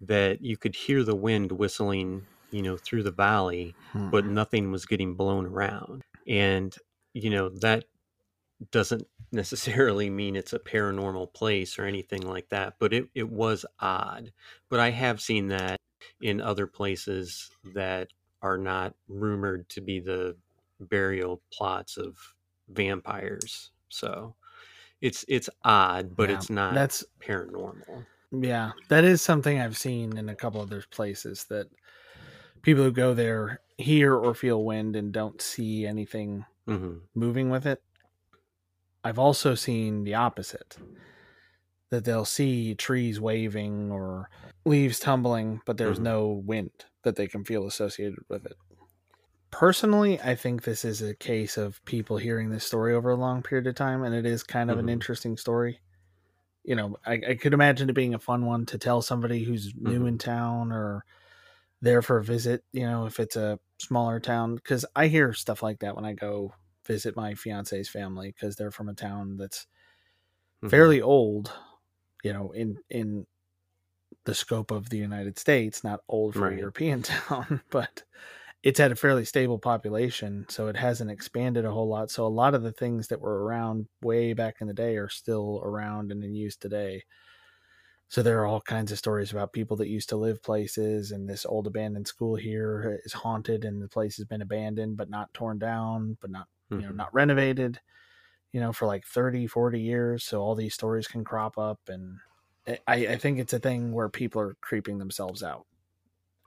that 0.00 0.42
you 0.42 0.56
could 0.56 0.76
hear 0.76 1.04
the 1.04 1.16
wind 1.16 1.52
whistling, 1.52 2.26
you 2.52 2.62
know, 2.62 2.76
through 2.76 3.02
the 3.04 3.12
valley, 3.12 3.76
Hmm. 3.92 4.10
but 4.10 4.26
nothing 4.26 4.70
was 4.70 4.86
getting 4.86 5.14
blown 5.16 5.46
around. 5.46 6.04
And, 6.26 6.74
you 7.14 7.30
know, 7.30 7.48
that 7.60 7.86
doesn't 8.70 9.06
necessarily 9.32 10.10
mean 10.10 10.36
it's 10.36 10.52
a 10.52 10.58
paranormal 10.58 11.32
place 11.34 11.78
or 11.78 11.84
anything 11.84 12.22
like 12.22 12.48
that, 12.50 12.76
but 12.78 12.92
it, 12.92 13.08
it 13.14 13.28
was 13.30 13.64
odd. 13.80 14.32
But 14.68 14.80
I 14.80 14.90
have 14.90 15.20
seen 15.20 15.48
that 15.48 15.78
in 16.20 16.40
other 16.40 16.66
places 16.66 17.50
that 17.64 18.08
are 18.42 18.58
not 18.58 18.96
rumored 19.08 19.68
to 19.70 19.80
be 19.80 20.00
the 20.00 20.36
burial 20.80 21.42
plots 21.52 21.96
of 21.96 22.34
vampires. 22.68 23.70
So 23.88 24.36
it's 25.00 25.24
it's 25.28 25.50
odd, 25.64 26.16
but 26.16 26.30
Yeah, 26.30 26.30
it's 26.30 26.50
not 26.50 26.82
that's 26.82 27.04
paranormal. 27.20 28.06
Yeah, 28.32 28.72
that 28.88 29.04
is 29.04 29.22
something 29.22 29.58
I've 29.60 29.76
seen 29.76 30.16
in 30.16 30.28
a 30.28 30.36
couple 30.36 30.60
other 30.60 30.82
places 30.90 31.46
that 31.46 31.68
people 32.62 32.84
who 32.84 32.92
go 32.92 33.14
there 33.14 33.60
hear 33.78 34.14
or 34.14 34.34
feel 34.34 34.64
wind 34.64 34.96
and 34.96 35.12
don't 35.12 35.40
see 35.40 35.86
anything 35.86 36.44
hmm 36.66 37.10
moving 37.14 37.50
with 37.50 37.66
it. 37.66 37.82
I've 39.04 39.18
also 39.18 39.54
seen 39.54 40.04
the 40.04 40.14
opposite 40.14 40.78
that 41.90 42.04
they'll 42.04 42.24
see 42.24 42.74
trees 42.74 43.20
waving 43.20 43.90
or 43.90 44.30
leaves 44.64 44.98
tumbling, 44.98 45.60
but 45.66 45.76
there's 45.76 45.98
Mhm. 45.98 46.00
no 46.00 46.28
wind 46.28 46.86
that 47.02 47.16
they 47.16 47.26
can 47.26 47.44
feel 47.44 47.66
associated 47.66 48.20
with 48.28 48.46
it. 48.46 48.56
Personally, 49.50 50.20
I 50.20 50.36
think 50.36 50.62
this 50.62 50.84
is 50.84 51.02
a 51.02 51.14
case 51.14 51.56
of 51.56 51.84
people 51.84 52.18
hearing 52.18 52.50
this 52.50 52.64
story 52.64 52.94
over 52.94 53.10
a 53.10 53.16
long 53.16 53.42
period 53.42 53.66
of 53.66 53.74
time, 53.74 54.02
and 54.04 54.14
it 54.14 54.24
is 54.24 54.42
kind 54.44 54.70
of 54.70 54.78
an 54.78 54.88
Mhm. 54.88 54.88
interesting 54.88 55.36
story. 55.36 55.80
You 56.64 56.76
know, 56.76 56.96
I, 57.06 57.14
I 57.30 57.34
could 57.36 57.54
imagine 57.54 57.90
it 57.90 57.94
being 57.94 58.14
a 58.14 58.20
fun 58.20 58.46
one 58.46 58.66
to 58.66 58.78
tell 58.78 59.02
somebody 59.02 59.44
who's 59.44 59.74
new 59.76 60.06
Mhm. 60.06 60.06
in 60.06 60.18
town 60.18 60.72
or 60.72 61.04
there 61.82 62.02
for 62.02 62.18
a 62.18 62.24
visit, 62.24 62.64
you 62.72 62.82
know, 62.84 63.06
if 63.06 63.20
it's 63.20 63.36
a 63.36 63.58
smaller 63.80 64.20
town. 64.20 64.56
Because 64.56 64.84
I 64.96 65.08
hear 65.08 65.32
stuff 65.32 65.62
like 65.62 65.80
that 65.80 65.96
when 65.96 66.04
I 66.04 66.12
go 66.14 66.54
visit 66.86 67.16
my 67.16 67.34
fiance's 67.34 67.88
family 67.88 68.32
because 68.32 68.56
they're 68.56 68.70
from 68.70 68.88
a 68.88 68.94
town 68.94 69.36
that's 69.36 69.66
Mhm. 70.62 70.90
fairly 70.90 71.00
old, 71.02 71.52
you 72.24 72.32
know, 72.32 72.52
in 72.52 72.78
in 72.90 73.26
the 74.24 74.34
scope 74.34 74.70
of 74.70 74.90
the 74.90 74.98
United 74.98 75.38
States, 75.38 75.82
not 75.84 76.00
old 76.08 76.34
for 76.36 76.48
Right. 76.48 76.50
a 76.50 76.56
European 76.56 77.02
town, 77.04 77.62
but 77.70 78.04
it's 78.62 78.78
had 78.80 78.92
a 78.92 78.96
fairly 78.96 79.24
stable 79.24 79.58
population, 79.58 80.46
so 80.48 80.68
it 80.68 80.76
hasn't 80.76 81.10
expanded 81.10 81.64
a 81.64 81.72
whole 81.72 81.88
lot. 81.88 82.10
So 82.10 82.26
a 82.26 82.28
lot 82.28 82.54
of 82.54 82.62
the 82.62 82.72
things 82.72 83.08
that 83.08 83.20
were 83.20 83.44
around 83.44 83.88
way 84.02 84.34
back 84.34 84.56
in 84.60 84.68
the 84.68 84.74
day 84.74 84.96
are 84.98 85.08
still 85.10 85.60
around 85.64 86.12
and 86.12 86.24
in 86.24 86.34
use 86.34 86.56
today. 86.56 87.04
So 88.10 88.22
there 88.22 88.40
are 88.42 88.46
all 88.46 88.60
kinds 88.62 88.92
of 88.92 88.98
stories 88.98 89.32
about 89.32 89.54
people 89.54 89.78
that 89.78 89.88
used 89.88 90.10
to 90.10 90.18
live 90.18 90.42
places, 90.42 91.12
and 91.12 91.28
this 91.30 91.46
old 91.46 91.66
abandoned 91.68 92.08
school 92.08 92.36
here 92.36 93.00
is 93.06 93.14
haunted, 93.14 93.64
and 93.64 93.82
the 93.82 93.88
place 93.88 94.18
has 94.18 94.26
been 94.26 94.42
abandoned 94.42 94.98
but 94.98 95.10
not 95.10 95.34
torn 95.34 95.58
down, 95.60 96.18
but 96.20 96.30
not 96.30 96.48
you 96.76 96.86
know 96.86 96.92
Mhm. 96.92 96.94
not 96.94 97.14
renovated 97.14 97.80
you 98.52 98.60
know 98.60 98.72
for 98.72 98.86
like 98.86 99.06
30 99.06 99.46
40 99.46 99.80
years 99.80 100.24
so 100.24 100.40
all 100.40 100.54
these 100.54 100.74
stories 100.74 101.06
can 101.08 101.24
crop 101.24 101.58
up 101.58 101.80
and 101.88 102.18
i 102.68 103.06
i 103.08 103.16
think 103.16 103.38
it's 103.38 103.52
a 103.52 103.58
thing 103.58 103.92
where 103.92 104.08
people 104.08 104.40
are 104.40 104.56
creeping 104.60 104.98
themselves 104.98 105.42
out 105.42 105.66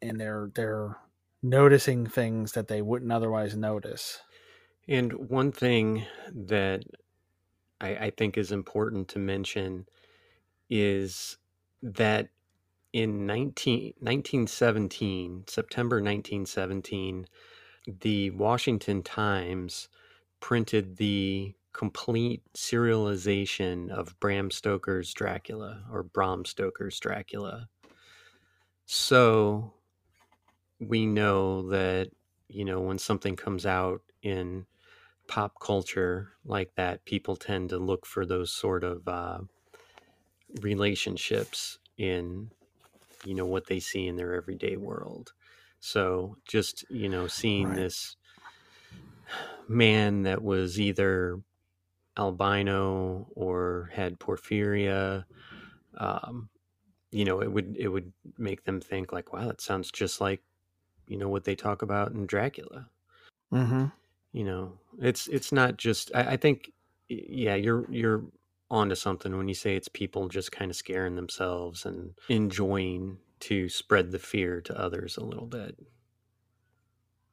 and 0.01 0.19
they're 0.19 0.51
they're 0.55 0.97
noticing 1.43 2.07
things 2.07 2.53
that 2.53 2.67
they 2.67 2.81
wouldn't 2.81 3.11
otherwise 3.11 3.55
notice 3.55 4.21
And 4.87 5.29
one 5.29 5.51
thing 5.51 6.05
that 6.31 6.83
I, 7.81 7.95
I 8.07 8.09
think 8.11 8.37
is 8.37 8.51
important 8.51 9.07
to 9.09 9.19
mention 9.19 9.87
is 10.69 11.37
that 11.83 12.29
in 12.93 13.25
19, 13.25 13.93
1917, 13.99 15.43
September 15.47 15.97
1917, 15.97 17.27
the 17.99 18.29
Washington 18.31 19.03
Times 19.03 19.89
printed 20.39 20.97
the 20.97 21.53
complete 21.73 22.43
serialization 22.55 23.89
of 23.89 24.17
Bram 24.19 24.51
Stoker's 24.51 25.13
Dracula 25.13 25.83
or 25.91 26.03
Bram 26.03 26.45
Stoker's 26.45 26.99
Dracula. 26.99 27.67
So 28.85 29.73
we 30.79 31.05
know 31.05 31.69
that, 31.69 32.11
you 32.47 32.63
know, 32.63 32.79
when 32.79 32.99
something 32.99 33.35
comes 33.35 33.65
out 33.65 34.01
in 34.21 34.65
pop 35.27 35.59
culture 35.59 36.33
like 36.45 36.75
that, 36.75 37.05
people 37.05 37.35
tend 37.35 37.69
to 37.69 37.77
look 37.77 38.05
for 38.05 38.25
those 38.25 38.51
sort 38.51 38.83
of 38.83 39.07
uh, 39.07 39.39
relationships 40.61 41.79
in, 41.97 42.51
you 43.25 43.35
know, 43.35 43.45
what 43.45 43.67
they 43.67 43.79
see 43.79 44.07
in 44.07 44.15
their 44.15 44.35
everyday 44.35 44.77
world. 44.77 45.33
So 45.79 46.37
just, 46.47 46.85
you 46.89 47.09
know, 47.09 47.27
seeing 47.27 47.69
Right. 47.69 47.75
this 47.75 48.15
man 49.67 50.23
that 50.23 50.41
was 50.43 50.79
either 50.79 51.41
albino 52.17 53.27
or 53.35 53.89
had 53.93 54.19
porphyria, 54.19 55.25
um, 55.97 56.49
you 57.11 57.25
know, 57.25 57.41
it 57.41 57.51
would 57.51 57.75
it 57.77 57.89
would 57.89 58.13
make 58.37 58.63
them 58.65 58.81
think 58.81 59.11
like, 59.13 59.33
wow, 59.33 59.47
that 59.47 59.61
sounds 59.61 59.91
just 59.91 60.21
like, 60.21 60.41
you 61.07 61.17
know, 61.17 61.29
what 61.29 61.43
they 61.45 61.55
talk 61.55 61.81
about 61.81 62.11
in 62.13 62.25
Dracula 62.25 62.89
mm-hmm. 63.51 63.85
you 64.31 64.43
know 64.43 64.73
it's 64.99 65.27
it's 65.27 65.51
not 65.51 65.77
just 65.77 66.11
I, 66.15 66.33
I 66.33 66.37
think 66.37 66.71
yeah 67.09 67.55
you're 67.55 67.85
you're 67.91 68.23
onto 68.73 68.95
something 68.95 69.37
when 69.37 69.47
you 69.47 69.53
say 69.53 69.75
it's 69.75 69.87
people 69.87 70.27
just 70.27 70.51
kind 70.51 70.71
of 70.71 70.75
scaring 70.75 71.15
themselves 71.15 71.85
and 71.85 72.13
enjoying 72.27 73.17
to 73.39 73.69
spread 73.69 74.11
the 74.11 74.19
fear 74.19 74.61
to 74.61 74.79
others 74.79 75.17
a 75.17 75.23
little 75.23 75.45
bit. 75.45 75.77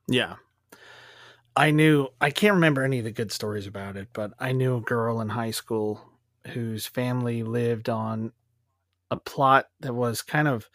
Yeah. 0.09 0.37
I 1.57 1.73
knew 1.73 2.09
i 2.21 2.31
can't 2.31 2.55
remember 2.55 2.85
any 2.85 2.99
of 2.99 3.05
the 3.05 3.11
good 3.11 3.33
stories 3.33 3.67
about 3.67 3.97
it 3.97 4.09
but 4.13 4.33
i 4.39 4.53
knew 4.53 4.77
a 4.77 4.81
girl 4.81 5.21
in 5.21 5.31
high 5.31 5.51
school 5.51 6.01
whose 6.49 6.87
family 6.87 7.43
lived 7.43 7.89
on 7.89 8.33
a 9.11 9.17
plot 9.17 9.67
that 9.81 9.95
was 9.95 10.23
kind 10.23 10.47
of 10.47 10.69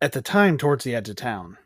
at 0.00 0.12
the 0.12 0.22
time 0.22 0.56
towards 0.58 0.84
the 0.84 0.94
edge 0.94 1.08
of 1.08 1.16
town. 1.16 1.58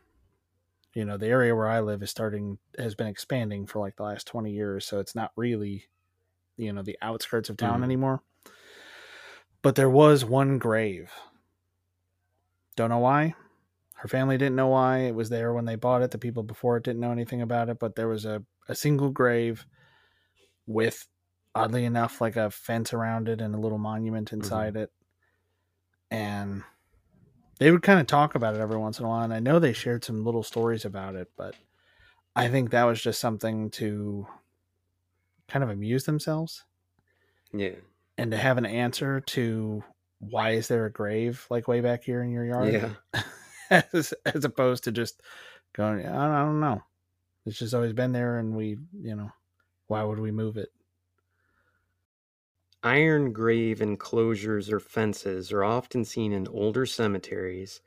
You 0.95 1.05
know 1.05 1.17
the 1.17 1.27
area 1.27 1.55
where 1.55 1.67
i 1.67 1.79
live 1.79 2.01
is 2.01 2.09
starting 2.09 2.57
has 2.77 2.95
been 2.95 3.07
expanding 3.07 3.67
for 3.67 3.79
like 3.79 3.95
the 3.95 4.03
last 4.03 4.27
20 4.27 4.51
years 4.51 4.85
so 4.85 4.99
it's 4.99 5.15
not 5.15 5.31
really 5.35 5.85
you 6.59 6.73
know 6.73 6.83
the 6.83 6.97
outskirts 7.01 7.49
of 7.49 7.57
town 7.57 7.79
Mhm. 7.81 7.83
anymore. 7.85 8.21
But 9.61 9.75
there 9.75 9.89
was 9.89 10.23
one 10.23 10.57
grave. 10.57 11.11
Don't 12.75 12.89
know 12.89 12.99
why. 12.99 13.35
Her 13.95 14.07
family 14.07 14.37
didn't 14.37 14.55
know 14.55 14.67
why. 14.67 14.99
It 14.99 15.15
was 15.15 15.29
there 15.29 15.51
when 15.53 15.65
they 15.65 15.75
bought 15.75 16.01
it. 16.01 16.11
The 16.11 16.17
people 16.17 16.43
before 16.43 16.77
it 16.77 16.83
didn't 16.83 17.01
know 17.01 17.11
anything 17.11 17.41
about 17.41 17.67
it. 17.69 17.79
But 17.79 17.95
there 17.95 18.07
was 18.07 18.25
a, 18.25 18.43
a 18.69 18.75
single 18.75 19.09
grave 19.09 19.65
with 20.65 21.07
oddly 21.55 21.83
enough 21.83 22.21
like 22.21 22.37
a 22.37 22.49
fence 22.51 22.93
around 22.93 23.27
it 23.27 23.41
and 23.41 23.53
a 23.53 23.59
little 23.59 23.77
monument 23.79 24.31
inside 24.31 24.77
it. 24.77 24.91
And 26.11 26.63
they 27.59 27.71
would 27.71 27.81
kind 27.81 27.99
of 27.99 28.07
talk 28.07 28.35
about 28.35 28.55
it 28.55 28.61
every 28.61 28.77
once 28.77 28.99
in 28.99 29.05
a 29.05 29.07
while 29.09 29.23
and 29.23 29.33
i 29.33 29.39
know 29.39 29.59
they 29.59 29.73
shared 29.73 30.03
some 30.03 30.23
little 30.23 30.43
stories 30.43 30.85
about 30.85 31.13
it 31.15 31.29
but 31.35 31.55
i 32.35 32.47
think 32.47 32.69
that 32.71 32.85
was 32.85 33.01
just 33.01 33.19
something 33.19 33.69
to 33.69 34.25
kind 35.49 35.63
of 35.63 35.69
amuse 35.69 36.05
themselves. 36.05 36.63
Yeah. 37.53 37.75
And 38.17 38.31
to 38.31 38.37
have 38.37 38.57
an 38.57 38.65
answer 38.65 39.21
to 39.21 39.83
why 40.19 40.51
is 40.51 40.67
there 40.67 40.85
a 40.85 40.91
grave 40.91 41.45
like 41.49 41.67
way 41.67 41.81
back 41.81 42.03
here 42.03 42.21
in 42.21 42.31
your 42.31 42.45
yard? 42.45 42.73
Yeah. 42.73 43.21
As, 43.93 44.15
as 44.25 44.45
opposed 44.45 44.85
to 44.85 44.91
just 44.91 45.21
going 45.73 45.99
I 45.99 46.11
don't, 46.11 46.15
I 46.15 46.41
don't 46.41 46.59
know. 46.59 46.81
It's 47.45 47.59
just 47.59 47.75
always 47.75 47.93
been 47.93 48.11
there 48.11 48.39
and 48.39 48.55
we 48.55 48.79
you 48.99 49.15
know 49.15 49.29
why 49.85 50.03
would 50.03 50.17
we 50.17 50.31
move 50.31 50.57
it? 50.57 50.69
Iron 52.81 53.31
grave 53.31 53.79
enclosures 53.79 54.71
or 54.71 54.79
fences 54.79 55.51
are 55.51 55.63
often 55.63 56.03
seen 56.03 56.33
in 56.33 56.47
older 56.47 56.87
cemeteries 56.87 57.81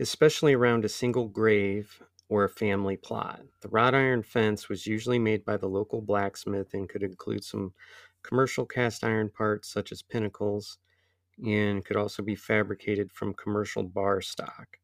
especially 0.00 0.54
around 0.54 0.84
a 0.84 0.88
single 0.88 1.28
grave 1.28 2.02
or 2.28 2.44
a 2.44 2.48
family 2.48 2.96
plot. 2.96 3.42
The 3.60 3.68
wrought 3.68 3.94
iron 3.94 4.22
fence 4.22 4.68
was 4.68 4.86
usually 4.86 5.18
made 5.18 5.44
by 5.44 5.56
the 5.56 5.68
local 5.68 6.00
blacksmith 6.02 6.74
and 6.74 6.88
could 6.88 7.02
include 7.02 7.44
some 7.44 7.74
commercial 8.22 8.66
cast 8.66 9.04
iron 9.04 9.30
parts 9.30 9.68
such 9.68 9.92
as 9.92 10.02
pinnacles 10.02 10.78
and 11.44 11.84
could 11.84 11.96
also 11.96 12.22
be 12.22 12.36
fabricated 12.36 13.12
from 13.12 13.34
commercial 13.34 13.82
bar 13.84 14.20
stock. 14.20 14.78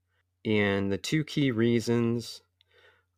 and 0.45 0.91
the 0.93 0.99
two 0.99 1.25
key 1.25 1.51
reasons 1.51 2.43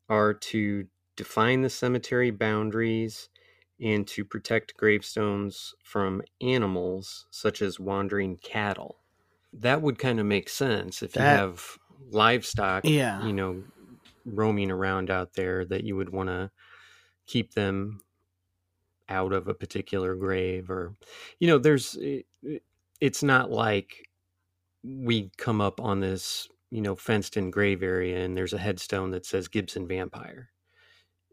are 0.08 0.34
to 0.34 0.88
define 1.16 1.62
the 1.62 1.70
cemetery 1.70 2.30
boundaries 2.30 3.28
and 3.80 4.06
to 4.08 4.24
protect 4.24 4.76
gravestones 4.76 5.74
from 5.82 6.22
animals 6.40 7.26
such 7.30 7.62
as 7.62 7.80
wandering 7.80 8.36
cattle. 8.36 9.02
That 9.52 9.82
would 9.82 9.98
kind 9.98 10.20
of 10.20 10.26
make 10.26 10.48
sense 10.48 11.02
if 11.02 11.18
you 11.18 11.26
have 11.26 11.78
livestock, 12.10 12.84
Yeah. 12.84 13.18
you 13.18 13.32
know, 13.32 13.64
roaming 14.24 14.70
around 14.70 15.10
out 15.10 15.34
there 15.34 15.64
that 15.64 15.84
you 15.84 15.96
would 15.96 16.10
want 16.10 16.28
to 16.28 16.50
keep 17.26 17.54
them 17.54 18.00
out 19.08 19.32
of 19.32 19.48
a 19.48 19.54
particular 19.54 20.14
grave 20.14 20.70
or 20.70 20.94
you 21.38 21.46
know 21.48 21.58
there's 21.58 21.96
it- 21.96 22.26
it- 22.42 22.64
it's 23.00 23.22
not 23.22 23.50
like 23.50 24.08
we 24.84 25.30
come 25.38 25.60
up 25.60 25.80
on 25.80 26.00
this 26.00 26.48
you 26.70 26.80
know 26.80 26.96
fenced 26.96 27.36
in 27.36 27.50
grave 27.50 27.82
area 27.82 28.24
and 28.24 28.36
there's 28.36 28.52
a 28.54 28.58
headstone 28.58 29.10
that 29.10 29.26
says 29.26 29.48
Gibson 29.48 29.86
vampire 29.88 30.50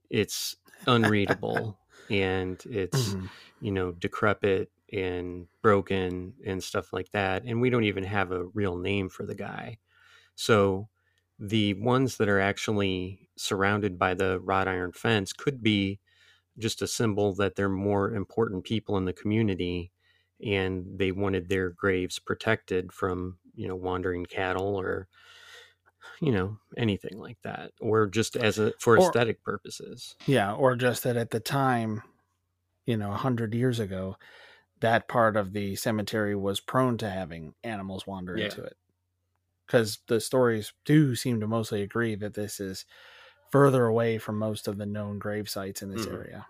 it's 0.09 0.57
unreadable 0.87 1.79
and 2.09 2.63
it's 2.65 3.15
Mhm. 3.15 3.29
you 3.61 3.71
know 3.71 3.91
decrepit 3.91 4.71
and 4.91 5.47
broken 5.61 6.33
and 6.45 6.63
stuff 6.63 6.93
like 6.93 7.11
that 7.11 7.43
and 7.45 7.61
we 7.61 7.69
don't 7.69 7.83
even 7.83 8.03
have 8.03 8.31
a 8.31 8.45
real 8.47 8.77
name 8.77 9.09
for 9.09 9.25
the 9.25 9.35
guy 9.35 9.77
so 10.35 10.89
the 11.39 11.73
ones 11.75 12.17
that 12.17 12.27
are 12.29 12.39
actually 12.39 13.29
surrounded 13.37 13.97
by 13.97 14.13
the 14.13 14.39
wrought 14.41 14.67
iron 14.67 14.91
fence 14.91 15.31
could 15.33 15.63
be 15.63 15.99
just 16.57 16.81
a 16.81 16.87
symbol 16.87 17.33
that 17.35 17.55
they're 17.55 17.69
more 17.69 18.13
important 18.13 18.65
people 18.65 18.97
in 18.97 19.05
the 19.05 19.13
community 19.13 19.91
and 20.45 20.85
they 20.97 21.11
wanted 21.11 21.47
their 21.47 21.69
graves 21.69 22.19
protected 22.19 22.91
from 22.91 23.37
you 23.55 23.67
know 23.67 23.75
wandering 23.75 24.25
cattle 24.25 24.75
or 24.77 25.07
you 26.21 26.31
know 26.31 26.57
anything 26.77 27.17
like 27.17 27.37
that 27.43 27.71
or 27.79 28.07
just 28.07 28.35
as 28.35 28.59
a 28.59 28.73
for 28.79 28.97
Or- 28.97 29.07
aesthetic 29.07 29.41
purposes 29.43 30.15
Yeah, 30.27 30.53
or 30.53 30.75
just 30.75 31.03
that 31.03 31.15
at 31.17 31.29
the 31.31 31.39
time, 31.39 32.01
you 32.85 32.97
know, 32.97 33.11
a 33.11 33.17
hundred 33.17 33.53
years 33.53 33.79
ago, 33.79 34.17
that 34.81 35.07
part 35.07 35.37
of 35.37 35.53
the 35.53 35.75
cemetery 35.75 36.35
was 36.35 36.59
prone 36.59 36.97
to 36.97 37.09
having 37.09 37.53
animals 37.63 38.05
wander 38.07 38.37
Yeah. 38.37 38.45
into 38.45 38.63
it. 38.63 38.75
Because 39.69 39.99
the 40.07 40.19
stories 40.19 40.73
do 40.83 41.13
seem 41.15 41.39
to 41.41 41.47
mostly 41.47 41.83
agree 41.83 42.15
that 42.15 42.33
this 42.33 42.59
is 42.59 42.85
further 43.51 43.85
away 43.85 44.17
from 44.17 44.39
most 44.39 44.67
of 44.67 44.79
the 44.79 44.85
known 44.87 45.19
grave 45.19 45.47
sites 45.47 45.83
in 45.83 45.91
this 45.91 46.07
Mhm. 46.07 46.13
area. 46.15 46.47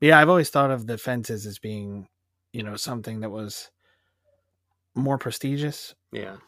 But 0.00 0.06
yeah, 0.08 0.18
I've 0.18 0.28
always 0.28 0.50
thought 0.50 0.72
of 0.72 0.88
the 0.88 0.98
fences 0.98 1.46
as 1.46 1.60
being, 1.60 2.08
you 2.52 2.64
know, 2.64 2.74
something 2.74 3.20
that 3.20 3.30
was 3.30 3.70
more 4.96 5.16
prestigious. 5.16 5.94
yeah 6.10 6.38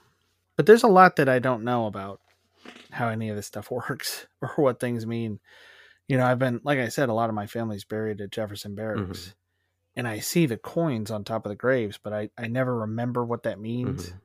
But 0.57 0.67
there's 0.67 0.83
a 0.83 0.89
lot 0.89 1.15
that 1.17 1.29
I 1.29 1.39
don't 1.39 1.63
know 1.63 1.87
about 1.87 2.21
how 2.91 3.09
any 3.09 3.29
of 3.29 3.37
this 3.37 3.47
stuff 3.47 3.71
works 3.71 4.27
or 4.43 4.49
what 4.57 4.81
things 4.81 5.07
mean. 5.07 5.39
You 6.09 6.17
know, 6.17 6.27
I've 6.27 6.41
been, 6.41 6.61
like 6.65 6.81
I 6.81 6.89
said, 6.89 7.09
a 7.11 7.15
lot 7.15 7.29
of 7.29 7.35
my 7.37 7.47
family's 7.47 7.85
buried 7.85 8.21
at 8.21 8.31
Jefferson 8.33 8.75
Barracks. 8.75 9.29
Mhm. 9.29 9.35
And 9.95 10.09
I 10.09 10.19
see 10.19 10.47
the 10.47 10.57
coins 10.57 11.13
on 11.13 11.23
top 11.23 11.47
of 11.47 11.51
the 11.51 11.57
graves, 11.57 11.97
but 12.03 12.13
I, 12.13 12.31
I 12.37 12.49
never 12.49 12.81
remember 12.81 13.25
what 13.25 13.45
that 13.45 13.61
means. 13.61 14.11
Mhm. 14.11 14.21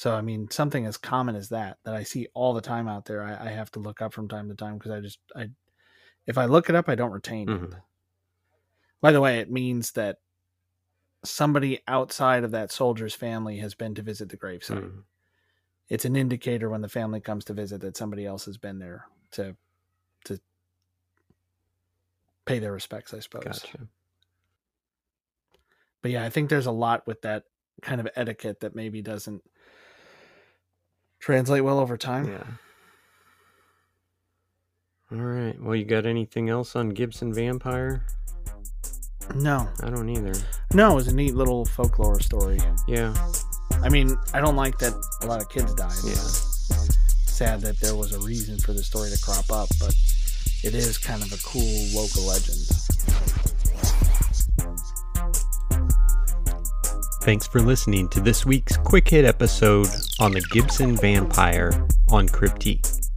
So, 0.00 0.14
I 0.14 0.22
mean, 0.22 0.48
something 0.50 0.86
as 0.86 0.96
common 0.96 1.36
as 1.36 1.50
that, 1.50 1.76
that 1.84 1.92
I 1.94 2.04
see 2.04 2.26
all 2.32 2.54
the 2.54 2.62
time 2.62 2.88
out 2.88 3.04
there, 3.04 3.22
I, 3.22 3.48
I 3.48 3.50
have 3.50 3.70
to 3.72 3.80
look 3.80 4.00
up 4.00 4.14
from 4.14 4.28
time 4.28 4.48
to 4.48 4.54
time 4.54 4.78
because 4.78 4.92
I 4.92 5.00
just, 5.00 5.18
I, 5.36 5.50
if 6.26 6.38
I 6.38 6.46
look 6.46 6.70
it 6.70 6.74
up, 6.74 6.88
I 6.88 6.94
don't 6.94 7.12
retain 7.12 7.50
it. 7.50 7.52
Mhm. 7.52 7.82
By 9.02 9.12
the 9.12 9.20
way, 9.20 9.40
it 9.40 9.50
means 9.50 9.92
that 9.92 10.16
somebody 11.22 11.80
outside 11.86 12.44
of 12.44 12.50
that 12.52 12.72
soldier's 12.72 13.14
family 13.14 13.58
has 13.58 13.74
been 13.74 13.94
to 13.94 14.00
visit 14.00 14.30
the 14.30 14.38
gravesite. 14.38 14.90
Mhm. 14.90 15.04
It's 15.90 16.06
an 16.06 16.16
indicator 16.16 16.70
when 16.70 16.80
the 16.80 16.88
family 16.88 17.20
comes 17.20 17.44
to 17.44 17.52
visit 17.52 17.82
that 17.82 17.98
somebody 17.98 18.24
else 18.24 18.46
has 18.46 18.56
been 18.56 18.78
there 18.78 19.04
to 19.32 19.54
to 20.24 20.40
pay 22.46 22.58
their 22.58 22.72
respects, 22.72 23.12
I 23.12 23.20
suppose. 23.20 23.44
gotcha 23.44 23.88
But 26.02 26.10
yeah, 26.10 26.24
I 26.24 26.30
think 26.30 26.48
there's 26.48 26.66
a 26.66 26.72
lot 26.72 27.06
with 27.06 27.20
that 27.22 27.44
kind 27.82 28.00
of 28.00 28.08
etiquette 28.16 28.60
that 28.60 28.74
maybe 28.74 29.02
doesn't 29.02 29.42
translate 31.20 31.62
well 31.64 31.78
over 31.78 31.96
time. 31.96 32.26
yeah 32.28 32.42
all 35.12 35.18
right 35.18 35.60
well 35.60 35.74
you 35.74 35.84
got 35.84 36.06
anything 36.06 36.48
else 36.48 36.74
on 36.76 36.88
gibson 36.90 37.32
vampire 37.34 38.02
No, 39.34 39.68
i 39.82 39.90
don't 39.90 40.08
either 40.08 40.32
no, 40.72 40.92
it 40.92 40.94
was 40.94 41.08
a 41.08 41.14
neat 41.14 41.34
little 41.34 41.64
folklore 41.64 42.20
story. 42.20 42.58
yeah 42.88 43.14
I 43.82 43.88
mean, 43.88 44.16
I 44.34 44.40
don't 44.40 44.56
like 44.56 44.78
that 44.78 44.92
a 45.22 45.26
lot 45.26 45.40
of 45.40 45.48
kids 45.48 45.74
died. 45.74 45.92
yeah 46.04 46.14
Sad 46.14 47.60
that 47.62 47.78
there 47.80 47.94
was 47.96 48.12
a 48.12 48.18
reason 48.20 48.58
for 48.58 48.72
the 48.74 48.82
story 48.82 49.08
to 49.10 49.18
crop 49.22 49.50
up, 49.50 49.68
but 49.80 49.94
it 50.62 50.74
is 50.74 50.98
kind 50.98 51.22
of 51.22 51.32
a 51.32 51.38
cool 51.42 51.86
local 51.94 52.24
legend. 52.24 52.58
Thanks 57.30 57.46
for 57.46 57.60
listening 57.60 58.08
to 58.08 58.20
this 58.20 58.44
week's 58.44 58.76
quick 58.76 59.08
hit 59.08 59.24
episode 59.24 59.86
on 60.18 60.32
the 60.32 60.40
Gibson 60.50 60.96
Vampire 60.96 61.86
on 62.08 62.26
Cryptique. 62.26 63.08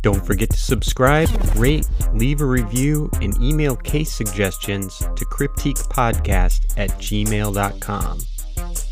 Don't 0.00 0.24
forget 0.24 0.48
to 0.48 0.56
subscribe, 0.56 1.28
rate, 1.56 1.86
leave 2.14 2.40
a 2.40 2.46
review, 2.46 3.10
and 3.20 3.36
email 3.42 3.76
case 3.76 4.10
suggestions 4.10 4.96
to 5.00 5.26
cryptiquepodcast 5.26 6.78
at 6.78 6.88
gmail.com. 6.92 8.18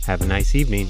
Have 0.05 0.21
a 0.21 0.27
nice 0.27 0.55
evening. 0.55 0.89